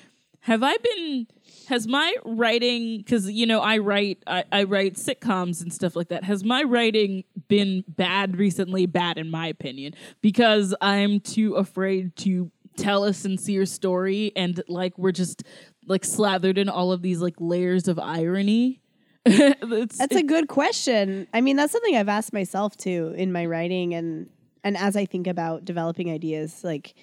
[0.46, 1.26] have I been
[1.66, 6.08] has my writing because you know I write I, I write sitcoms and stuff like
[6.10, 6.22] that.
[6.22, 8.86] Has my writing been bad recently?
[8.86, 9.94] Bad in my opinion.
[10.20, 15.42] Because I'm too afraid to tell a sincere story and like we're just
[15.88, 18.80] like slathered in all of these like layers of irony.
[19.24, 21.26] That's a good question.
[21.34, 24.30] I mean, that's something I've asked myself too in my writing and
[24.62, 26.94] and as I think about developing ideas, like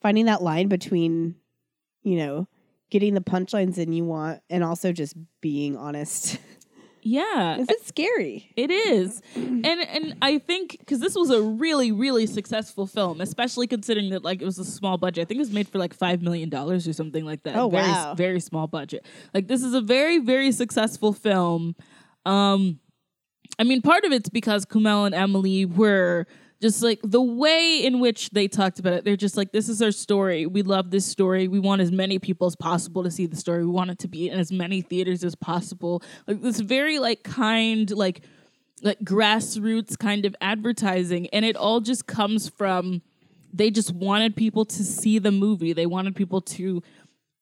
[0.00, 1.34] finding that line between,
[2.02, 2.48] you know,
[2.90, 6.38] getting the punchlines in you want and also just being honest.
[7.02, 8.52] yeah Is it scary?
[8.56, 13.66] It is, and and I think because this was a really really successful film, especially
[13.66, 15.22] considering that like it was a small budget.
[15.22, 17.56] I think it was made for like five million dollars or something like that.
[17.56, 18.14] Oh, very, wow.
[18.14, 19.06] very small budget.
[19.32, 21.76] Like this is a very very successful film.
[22.24, 22.80] Um,
[23.58, 26.26] I mean, part of it's because Kumail and Emily were
[26.60, 29.04] just like the way in which they talked about it.
[29.04, 30.46] They're just like, this is our story.
[30.46, 31.48] We love this story.
[31.48, 33.64] We want as many people as possible to see the story.
[33.64, 36.02] We want it to be in as many theaters as possible.
[36.26, 38.22] Like this very like kind like
[38.82, 43.02] like grassroots kind of advertising, and it all just comes from
[43.52, 45.72] they just wanted people to see the movie.
[45.72, 46.82] They wanted people to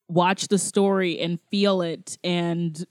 [0.08, 2.84] watch the story and feel it and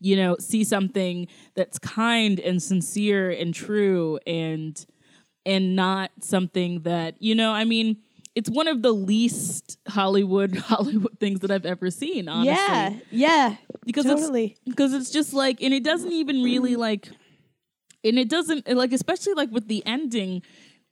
[0.00, 4.86] you know see something that's kind and sincere and true and
[5.46, 7.96] and not something that you know i mean
[8.34, 12.94] it's one of the least hollywood hollywood things that i've ever seen honestly Yeah.
[13.10, 13.56] Yeah.
[13.84, 14.44] because totally.
[14.44, 17.08] it's because it's just like and it doesn't even really like
[18.04, 20.42] and it doesn't like especially like with the ending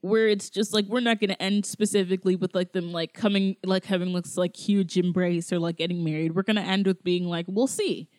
[0.01, 3.55] where it's just like we're not going to end specifically with like them like coming
[3.63, 7.03] like having this like huge embrace or like getting married we're going to end with
[7.03, 8.09] being like we'll see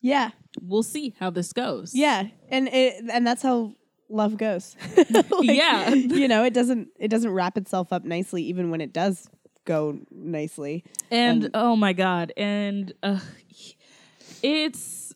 [0.00, 0.30] Yeah.
[0.60, 2.28] we'll see how this goes Yeah.
[2.48, 3.74] And it and that's how
[4.12, 4.76] love goes.
[4.96, 5.90] Like, Yeah.
[5.94, 9.28] You know, it doesn't it doesn't wrap itself up nicely even when it does
[9.64, 10.84] go nicely.
[11.10, 13.20] and Um, oh my god and uh,
[14.42, 15.12] it's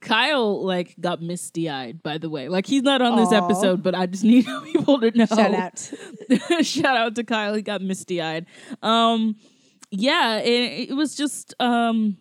[0.00, 3.94] Kyle like got misty eyed by the way like he's not on this episode but
[3.94, 5.90] I just need people to know Shout out.
[6.64, 7.54] Shout out to Kyle.
[7.54, 8.46] He got misty eyed.
[8.82, 9.36] Um,
[9.90, 12.18] yeah, it, it was just um,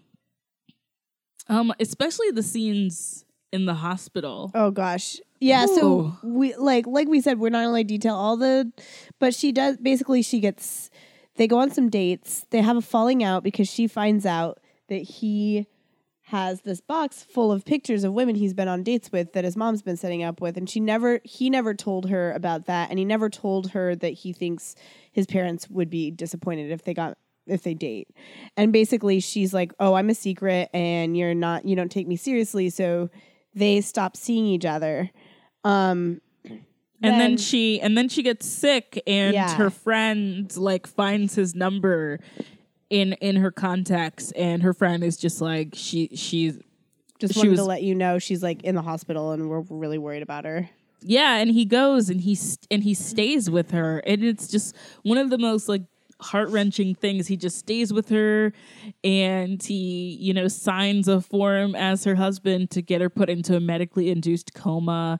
[1.49, 4.51] um, especially the scenes in the hospital.
[4.53, 5.17] Oh gosh.
[5.39, 8.71] Yeah, so we like like we said, we're not only detail all the
[9.19, 10.89] but she does basically she gets
[11.35, 12.45] they go on some dates.
[12.49, 15.67] They have a falling out because she finds out that he
[16.23, 19.55] has this box full of pictures of women he's been on dates with that his
[19.55, 22.99] mom's been setting up with and she never he never told her about that and
[22.99, 24.75] he never told her that he thinks
[25.13, 28.09] his parents would be disappointed if they got if they date.
[28.57, 32.17] And basically she's like, "Oh, I'm a secret and you're not you don't take me
[32.17, 33.09] seriously." So
[33.57, 35.09] they stop seeing each other.
[35.63, 36.61] Um and
[37.13, 39.55] then, then- she and then she gets sick and Yeah.
[39.55, 42.19] her friend like finds his number
[42.89, 46.57] in in her contacts and her friend is just like she she's
[47.19, 49.97] just she wanted to let you know she's like in the hospital and we're really
[49.97, 50.69] worried about her.
[51.01, 54.75] yeah and he goes and he st- and he stays with her and it's just
[55.03, 55.83] one of the most like
[56.21, 57.27] heart-wrenching things.
[57.27, 58.53] He just stays with her
[59.03, 63.55] and he you know signs a form as her husband to get her put into
[63.55, 65.19] a medically induced coma.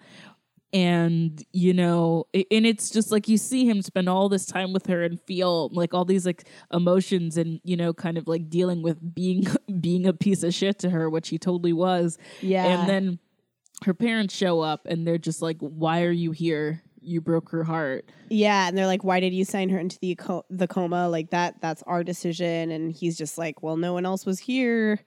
[0.74, 4.88] And you know and it's just like you see him spend all this time with
[4.88, 8.82] her and feel like all these like emotions and you know kind of like dealing
[8.82, 9.48] with being
[9.80, 12.18] being a piece of shit to her which he totally was.
[12.42, 12.66] Yeah.
[12.66, 13.20] and then
[13.86, 17.64] her parents show up and they're just like why are you here you broke her
[17.64, 21.08] heart Yeah, and they're like, "Why did you sign her into the co- the coma?
[21.10, 21.62] Like that?
[21.62, 25.00] That's our decision." And he's just like, "Well, no one else was here,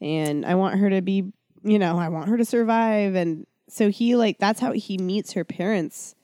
[0.00, 3.90] and I want her to be, you know, I want her to survive." And so
[3.90, 6.14] he like that's how he meets her parents.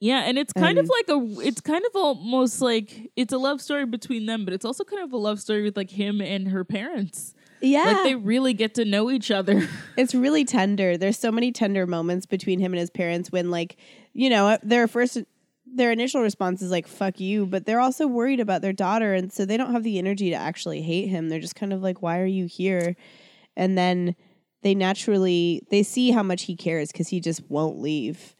[0.00, 3.62] yeah and it's kind of like a it's kind of almost like it's a love
[3.62, 6.48] story between them but it's also kind of a love story with like him and
[6.48, 10.98] her parents Yeah, like they really get to know each other it's really tender.
[10.98, 13.76] There's so many tender moments between him and his parents when like,
[14.16, 15.18] you know, their first
[15.66, 19.32] their initial response is like fuck you, but they're also worried about their daughter and
[19.32, 21.28] so they don't have the energy to actually hate him.
[21.28, 22.96] They're just kind of like why are you here?
[23.56, 24.16] And then
[24.62, 28.34] they naturally they see how much he cares cuz he just won't leave.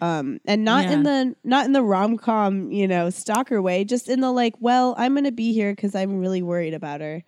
[0.00, 4.20] Um and not in the not in the rom-com, you know, stalker way, just in
[4.20, 7.22] the like, well, I'm going to be here cuz I'm really worried about her.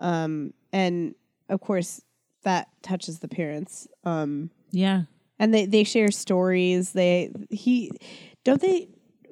[0.00, 1.14] Um and
[1.48, 2.02] of course
[2.42, 3.88] that touches the parents.
[4.04, 5.02] Um yeah
[5.38, 6.92] and they they share stories.
[6.92, 7.90] They he
[8.44, 8.88] don't they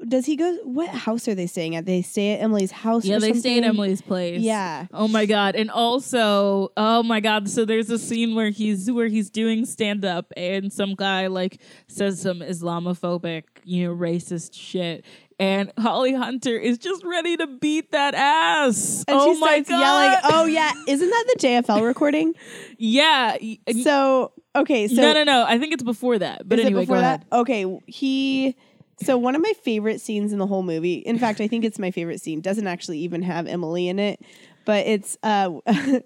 [0.07, 1.87] does he go what house are they staying at?
[1.87, 3.07] They stay at Emily's house.
[3.07, 4.87] yeah they stay at emily's place Yeah.
[4.93, 9.07] oh my god and also oh my god so there's a scene where he's where
[9.09, 15.03] he's doing stand up and some guy like says some islamophobic you know racist shit
[15.39, 19.69] and holly hunter is just ready to beat that ass And oh she my starts
[19.71, 22.35] god yelling, "Oh yeah, isn't that the JFL recording?"
[22.79, 23.37] yeah
[23.83, 26.85] so okay, so no no no i think it's before that but is anyway it
[26.85, 27.21] before that?
[27.23, 28.57] ahead Okay, he.
[29.03, 30.95] So one of my favorite scenes in the whole movie.
[30.95, 32.41] In fact, I think it's my favorite scene.
[32.41, 34.23] Doesn't actually even have Emily in it,
[34.65, 35.51] but it's uh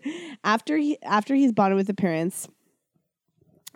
[0.45, 2.49] after he after he's bonded with the parents.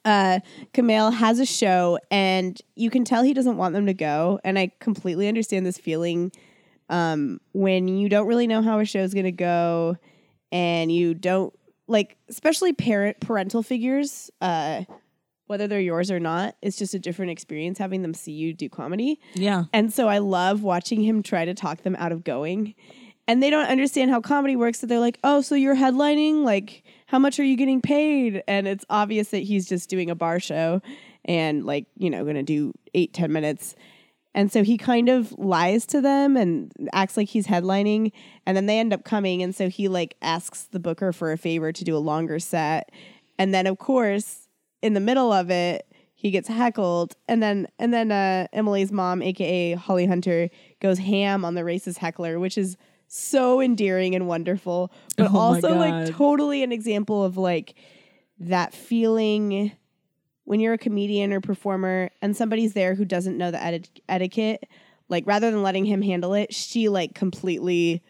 [0.05, 0.41] Uh,
[0.75, 4.39] has a show, and you can tell he doesn't want them to go.
[4.45, 6.33] And I completely understand this feeling
[6.89, 9.97] um, when you don't really know how a show is going to go,
[10.53, 11.55] and you don't
[11.87, 14.31] like, especially parent parental figures.
[14.41, 14.85] Uh,
[15.47, 18.69] whether they're yours or not, it's just a different experience having them see you do
[18.69, 19.21] comedy.
[19.35, 22.75] yeah And so I love watching him try to talk them out of going.
[23.27, 24.81] And they don't understand how comedy works.
[24.81, 26.45] So they're like, oh, so you're headlining?
[26.45, 26.83] Like,
[27.15, 28.43] how much are you getting paid?
[28.49, 30.83] And it's obvious that he's just doing a bar show
[31.25, 33.77] and, like, you know, going to do eight, ten minutes.
[34.35, 38.11] And so he kind of lies to them and acts like he's headlining.
[38.47, 39.45] And then they end up coming.
[39.45, 42.91] And so he, like, asks the booker for a favor to do a longer set.
[43.39, 44.49] And then, of course,
[44.83, 49.23] in the middle of it, he gets heckled, and then and then uh, Emily's mom,
[49.23, 50.51] aka Holly Hunter,
[50.81, 52.77] goes ham on the racist heckler, which is
[53.09, 57.75] so endearing and wonderful, but Oh also like totally an example of like
[58.39, 59.73] that feeling
[60.45, 64.65] when you're a comedian or performer and somebody's there who doesn't know the eti- etiquette.
[65.09, 68.03] Like rather than letting him handle it, she like completely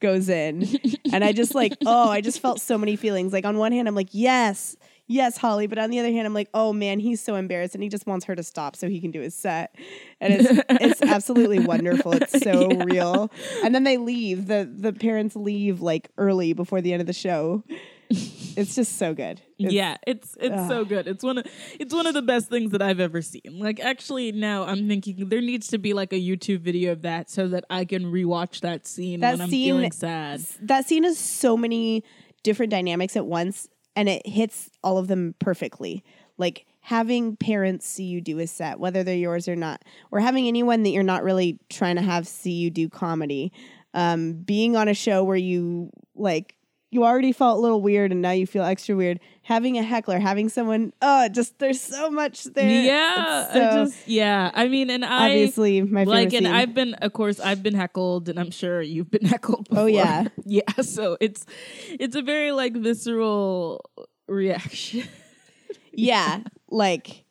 [0.00, 0.66] goes in.
[1.12, 3.32] and I just like, oh, I just felt so many feelings.
[3.32, 4.76] Like on one hand, I'm like, yes,
[5.08, 5.66] yes, Holly.
[5.66, 8.06] But on the other hand, I'm like, oh man, he's so embarrassed and he just
[8.06, 9.74] wants her to stop so he can do his set.
[10.20, 12.12] And it's it's absolutely wonderful.
[12.12, 12.84] It's so Yeah.
[12.84, 13.30] real.
[13.64, 14.46] And then they leave.
[14.46, 17.64] The the parents leave like early before the end of the show.
[18.10, 19.42] It's just so good.
[19.58, 21.06] It's- yeah, it's it's so good.
[21.06, 21.46] It's one of
[21.78, 23.42] it's one of the best things that I've ever seen.
[23.58, 27.28] Like actually now I'm thinking there needs to be like a YouTube video of that
[27.30, 30.40] so that I can rewatch that scene That when I'm scene- feeling sad.
[30.62, 32.02] that scene has so many
[32.42, 33.68] different dynamics at once
[33.98, 36.04] and it hits all of them perfectly
[36.36, 40.46] like having parents see you do a set whether they're yours or not or having
[40.46, 43.52] anyone that you're not really trying to have see you do comedy
[43.94, 46.54] um, being on a show where you like
[46.90, 49.20] you already felt a little weird and now you feel extra weird.
[49.48, 52.68] Having a heckler, having someone, oh, just there's so much there.
[52.68, 54.50] Yeah, so, I just yeah.
[54.52, 56.54] I mean, and I obviously my like, and scene.
[56.54, 59.68] I've been, of course, I've been heckled, and I'm sure you've been heckled.
[59.70, 59.82] Oh, before.
[59.84, 60.28] Oh, yeah.
[60.44, 60.82] yeah.
[60.82, 61.46] So it's
[61.88, 63.80] it's a very like visceral
[64.28, 65.08] reaction.
[65.94, 67.24] yeah, like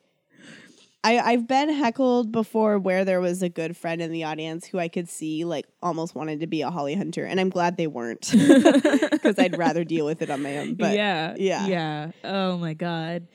[1.08, 4.78] I I've been heckled before where there was a good friend in the audience who
[4.78, 7.86] I could see like almost wanted to be a Holly Hunter, and I'm glad they
[7.86, 10.74] weren't because I'd rather deal with it on my own.
[10.74, 11.66] But yeah, yeah.
[11.66, 12.10] yeah.
[12.24, 13.26] Oh my god.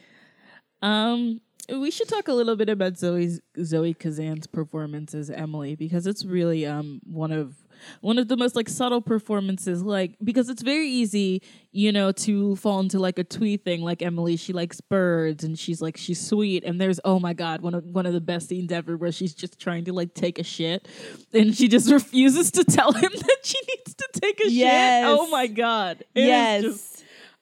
[0.82, 6.06] Um, we should talk a little bit about Zoe's Zoe Kazan's performance as Emily because
[6.06, 7.56] it's really um one of
[8.02, 12.56] one of the most like subtle performances like because it's very easy you know to
[12.58, 16.20] fall into like a twee thing like emily she likes birds and she's like she's
[16.20, 19.12] sweet and there's oh my god one of one of the best scenes ever where
[19.12, 20.88] she's just trying to like take a shit
[21.34, 25.04] and she just refuses to tell him that she needs to take a Yes.
[25.10, 25.20] shit.
[25.20, 26.04] Oh my god.
[26.14, 26.93] It yes, just-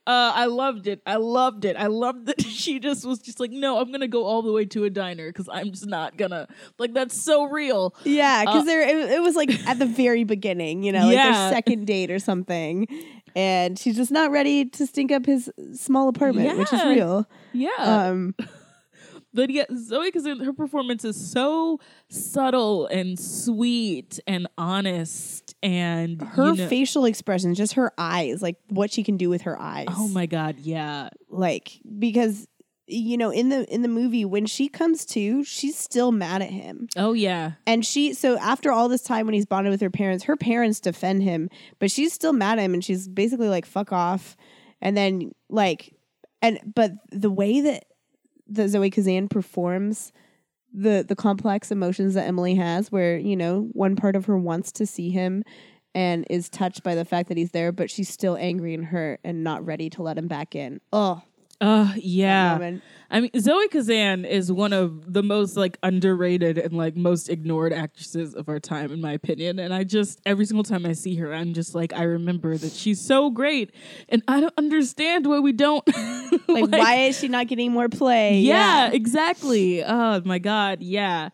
[0.08, 1.02] uh, I loved it.
[1.06, 1.76] I loved it.
[1.78, 4.66] I loved that she just was just like, no, I'm gonna go all the way
[4.66, 6.47] to a diner because I'm just not gonna
[6.80, 7.93] like that's so real.
[8.04, 11.14] yeah, because Uh, there it, it was like at the very beginning, you know, like
[11.16, 11.32] Yeah.
[11.32, 12.88] their second date or something,
[13.36, 17.28] and she's just not ready to stink up his small apartment, which is real.
[17.54, 18.34] Yeah, Um,
[19.34, 21.80] but yeah, Zoe because her performance is so
[22.10, 28.58] subtle and sweet and honest and her you know- facial expressions, just her eyes, like
[28.70, 29.88] what she can do with her eyes.
[29.90, 32.48] Oh my god, yeah, like because
[32.88, 36.50] you know in the in the movie when she comes to she's still mad at
[36.50, 36.88] him.
[36.98, 40.26] Oh yeah, and she so after all this time when he's bonded with her parents
[40.26, 43.94] her parents defend him but she's still mad at him and she's basically like fuck
[43.94, 44.36] off.
[44.82, 45.96] And then like
[46.42, 47.86] and but the way that
[48.54, 50.12] that zoe kazan performs
[50.74, 54.72] the the complex emotions that emily has where you know one part of her wants
[54.72, 55.43] to see him
[55.93, 59.20] and is touched by the fact that he's there but she's still angry and hurt
[59.24, 60.80] and not ready to let him back in.
[60.93, 61.22] Oh
[61.62, 62.78] uh that yeah.
[63.14, 67.74] I mean, Zoe Kazan is one of the most like underrated and like most ignored
[67.74, 69.59] actresses of our time, in my opinion.
[69.59, 72.72] And I just every single time I see her, I'm just like, I remember that
[72.72, 73.76] she's so great,
[74.07, 75.86] and I don't understand why we don't
[76.47, 78.39] like, why is she not getting more play?
[78.39, 79.84] Yeah, exactly.
[79.84, 81.30] Oh my god, yeah.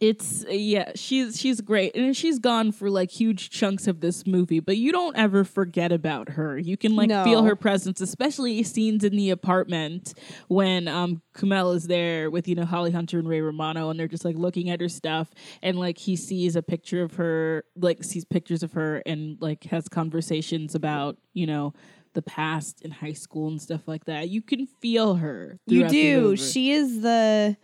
[0.00, 4.58] It's yeah, she's she's great, and she's gone for like huge chunks of this movie,
[4.58, 6.56] but you don't ever forget about her.
[6.58, 10.14] You can like feel her presence, especially scenes in the apartment
[10.48, 14.08] when um Kumail is there with you know Holly Hunter and Ray Romano, and they're
[14.08, 15.28] just like looking at her stuff,
[15.62, 19.64] and like he sees a picture of her, like sees pictures of her, and like
[19.64, 21.74] has conversations about you know
[22.14, 24.30] the past in high school and stuff like that.
[24.30, 25.60] You can feel her.
[25.66, 26.36] You do.
[26.36, 27.58] She is the.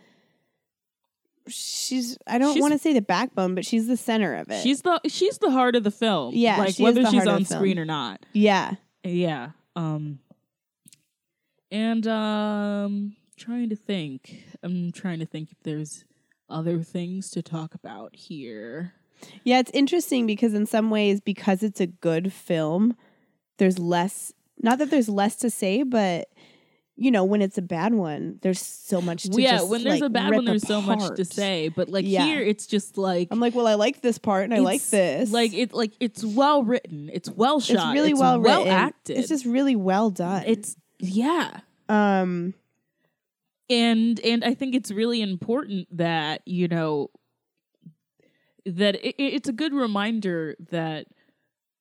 [1.47, 2.17] She's.
[2.27, 4.61] I don't She's- want to say the backbone, but she's the center of it.
[4.63, 6.33] She's the she's the heart of the film.
[6.35, 7.59] Yeah, like she is whether the she's heart of on the film.
[7.59, 8.25] screen or not.
[8.33, 8.75] yeah.
[9.03, 9.51] Yeah.
[9.75, 10.19] Um.
[11.71, 14.43] And um, trying to think.
[14.63, 16.05] I'm trying to think if there's
[16.49, 18.93] other things to talk about here.
[19.43, 22.95] Yeah, it's interesting because in some ways, because it's a good film,
[23.57, 24.31] there's less.
[24.61, 26.29] Not that there's less to say, but
[26.99, 30.01] you know, when it's a bad one, there's so much to yeah, just, when there's
[30.01, 31.69] like, a bad one, there's so much to say.
[31.69, 32.25] But like Yeah.
[32.25, 35.31] here, it's just like I'm like, well, I like this part and I like this.
[35.31, 37.09] Like it, like it's well written.
[37.13, 38.43] It's well shot, it's really well written.
[38.43, 38.73] well written.
[38.73, 39.17] acted.
[39.17, 40.43] It's just really well done.
[40.47, 41.59] it's yeah.
[41.87, 42.55] um
[43.69, 47.11] and and I think it's really important that you know
[48.65, 51.07] that it, it's a good reminder that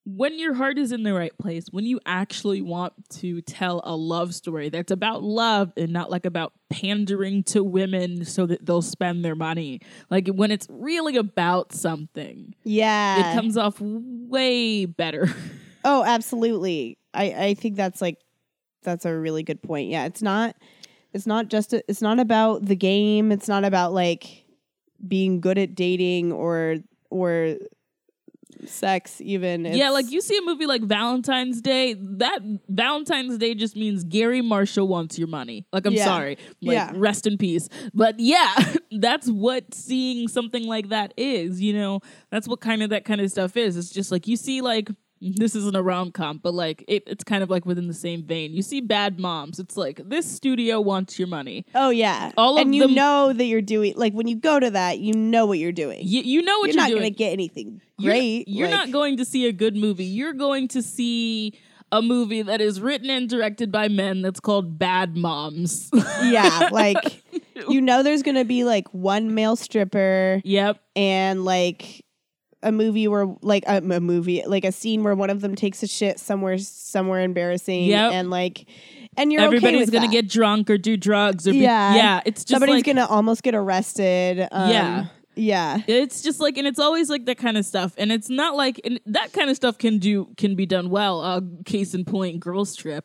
[0.07, 3.97] when your heart is in the right place, when you actually want to tell a
[3.97, 8.83] love story that's about love and not like about pandering to women so that they'll
[8.83, 13.33] spend their money, like when it's really about something, yeah.
[13.33, 15.29] it comes off way better.
[15.89, 16.99] Oh, absolutely.
[17.15, 18.19] I I think that's like
[18.83, 19.89] that's a really good point.
[19.89, 20.57] Yeah, it's not
[21.13, 23.31] it's not just a, it's not about the game.
[23.31, 24.45] It's not about like
[25.07, 26.79] being good at dating or
[27.09, 27.57] or
[28.65, 29.65] sex even.
[29.65, 34.41] yeah, like you see a movie like Valentine's Day, that Valentine's Day just means Garry
[34.43, 35.67] Marshall wants your money.
[35.73, 36.05] Like I'm Yeah.
[36.05, 36.39] sorry.
[36.63, 36.93] Like Yeah.
[36.95, 37.69] rest in peace.
[37.93, 38.55] But yeah,
[38.99, 42.01] that's what seeing something like that is, you know.
[42.31, 43.77] That's what kind of that kind of stuff is.
[43.77, 44.89] It's just like you see like
[45.23, 45.35] Mm-hmm.
[45.37, 48.23] this isn't a rom com, but like it, it's kind of like within the same
[48.23, 48.53] vein.
[48.53, 49.59] You see Bad Moms.
[49.59, 51.65] It's like this studio wants your money.
[51.75, 52.33] Oh yeah.
[52.37, 54.99] all of and you them- know that you're doing like when you go to that,
[54.99, 56.01] you know what you're doing.
[56.03, 57.03] You, you know what you're you're, not doing.
[57.05, 58.49] to get anything You're- great.
[58.49, 60.05] You're, like- not going to see a good movie.
[60.05, 61.55] You're going to see
[61.93, 65.91] a movie that is written and directed by men that's called Bad Moms.
[66.23, 67.23] Yeah, like
[67.69, 70.81] you know there's going to be like one male stripper yep.
[70.97, 72.05] and like
[72.67, 75.83] a movie where like a, a movie like a scene where one of them takes
[75.83, 78.13] a shit somewhere somewhere embarrassing Yep.
[78.13, 78.67] and like
[79.17, 80.13] and you're okay Everybody's with gonna that.
[80.13, 81.95] get drunk or do drugs or be- Yeah.
[81.95, 82.21] yeah.
[82.27, 84.47] It's just somebody's like gonna almost get arrested.
[84.53, 85.07] Um, Yeah.
[85.37, 88.57] yeah, it's just like and it's always like that kind of stuff and it's not
[88.57, 92.05] like and that kind of stuff can do can be done well uh case in
[92.05, 93.05] point girls trip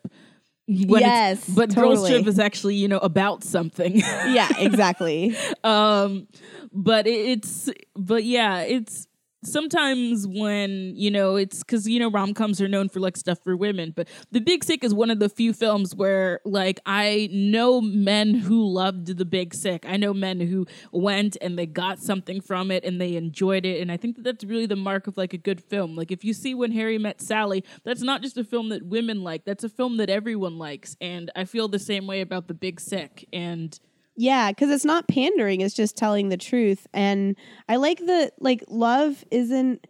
[0.68, 5.36] When Yes, but girls trip is actually you know about something yeah, exactly.
[5.64, 6.28] um
[6.74, 9.07] but it, it's but yeah it's
[9.44, 13.56] sometimes when you know it's because you know rom-coms are known for like stuff for
[13.58, 17.82] women but the big sick is one of the few films where like i know
[17.82, 19.86] men who loved the big sick.
[19.88, 23.82] I know men who went and they got something from it and they enjoyed it
[23.82, 25.96] and i think that that's really the mark of like a good film.
[25.96, 29.24] Like if you see when harry met sally that's not just a film that women
[29.24, 32.54] like that's a film that everyone likes and i feel the same way about the
[32.54, 33.80] big sick and
[34.22, 36.86] Yeah, because it's not pandering; it's just telling the truth.
[36.94, 37.36] And
[37.68, 39.88] I like the like love isn't.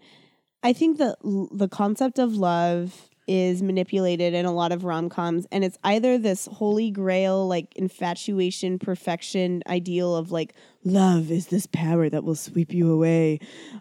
[0.64, 1.18] I think the
[1.52, 6.18] the concept of love is manipulated in a lot of rom coms, and it's either
[6.18, 10.54] this holy grail like infatuation, perfection ideal of like
[10.86, 13.38] love is this power that will sweep you away,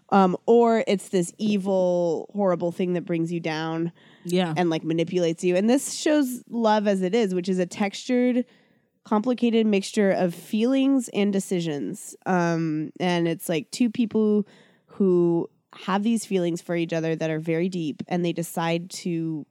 [0.09, 3.93] um, or it's this evil, horrible thing that brings you down
[4.25, 5.55] yeah and like manipulates you.
[5.55, 8.43] And this shows love as it is, which is a textured,
[9.03, 12.15] complicated mixture of feelings and decisions.
[12.25, 14.47] Um, and it's like two people
[14.85, 15.49] who
[15.85, 19.45] have these feelings for each other that are very deep and they decide to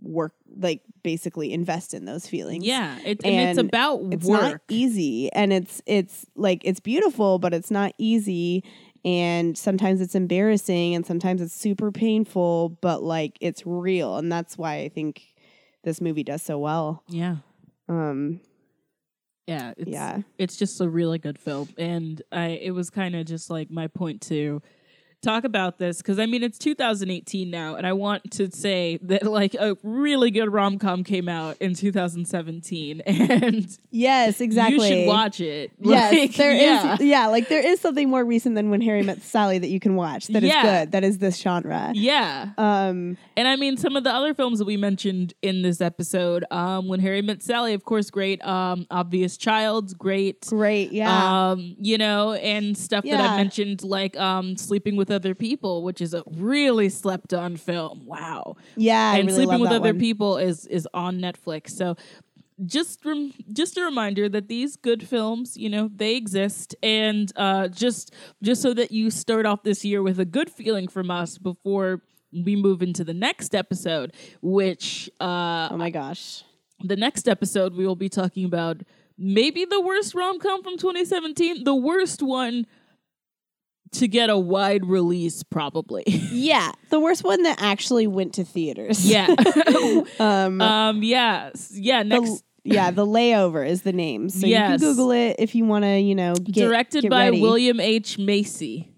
[0.00, 2.64] work like basically invest in those feelings.
[2.64, 4.42] Yeah, it, and, it's about It's work.
[4.42, 8.62] not easy and it's it's like it's beautiful but it's not easy
[9.04, 14.56] and sometimes it's embarrassing and sometimes it's super painful but like it's real and that's
[14.58, 15.34] why I think
[15.82, 17.02] this movie does so well.
[17.08, 17.36] yeah,
[17.88, 18.40] Um
[19.46, 20.22] yeah, it's, yeah.
[20.38, 23.86] It's just a really good film, and I it was kind of just like my
[23.86, 24.60] point to
[25.26, 29.24] talk about this because I mean it's 2018 now, and I want to say that
[29.24, 34.88] like a really good rom com came out in 2017, and Yes, exactly.
[34.88, 35.72] you should watch it.
[35.80, 36.60] Yes, Like, there is.
[36.60, 36.96] yeah.
[37.00, 37.26] yeah.
[37.28, 40.26] like there is something more recent than when Harry met Sally that you can watch
[40.28, 40.62] that is Yeah.
[40.84, 40.92] good.
[40.92, 41.90] That is this genre.
[41.94, 45.80] Yeah, Um and I mean some of the other films that we mentioned in this
[45.80, 46.44] episode.
[46.50, 48.44] Um, when Harry met Sally, of course, great.
[48.46, 50.46] Um, Obvious Child's great.
[50.46, 51.50] great, yeah.
[51.50, 56.00] um you know and stuff that i mentioned like um sleeping with other people which
[56.06, 59.98] is a really slept on film wow yeah, I and really sleeping with other one.
[60.08, 61.96] people is is on netflix so
[62.64, 67.68] just rem- just a reminder that these good films you know they exist and uh
[67.68, 71.36] just just so that you start off this year with a good feeling from us
[71.36, 72.00] before
[72.32, 74.08] we move into the next episode
[74.42, 76.44] which uh Oh my gosh.
[76.92, 78.76] the next episode we will be talking about
[79.18, 82.66] maybe the worst rom-com from 2017 the worst one
[83.92, 89.04] to get a wide release probably Yeah, the worst one that actually went to theaters.
[89.08, 89.26] yeah
[90.18, 94.28] Um, um yeah yeah the- next yeah, the layover is the name.
[94.28, 97.26] So you can Google it if you want to, you know, get, directed get by
[97.26, 97.40] ready.
[97.40, 98.90] william h macy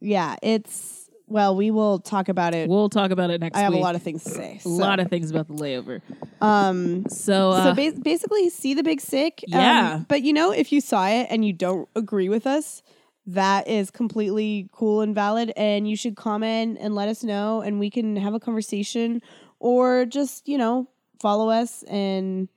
[0.00, 2.68] Yeah, it's well, we will talk about it.
[2.68, 4.60] we'll talk about it next I have week a lot of things to say.
[4.64, 6.02] a lot of things about the layover
[6.42, 9.44] um so uh, so ba- basically see the big sick.
[9.52, 10.02] Um, Yeah.
[10.08, 12.82] but you know, if you saw it and you don't agree with us,
[13.26, 17.78] that is completely cool and valid and you should comment and let us know and
[17.78, 19.22] we can have a conversation
[19.60, 20.88] or just, you know,
[21.20, 22.48] follow us and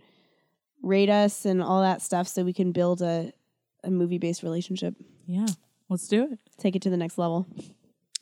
[0.81, 3.31] rate us and all that stuff so we can build a
[3.83, 4.95] a movie-based relationship.
[5.27, 5.45] yeah
[5.89, 7.45] let's do it Take it to the next level.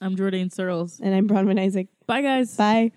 [0.02, 1.88] i'm jordan searles And I'm Bronwyn Isaac.
[2.08, 2.91] bye guys Bye.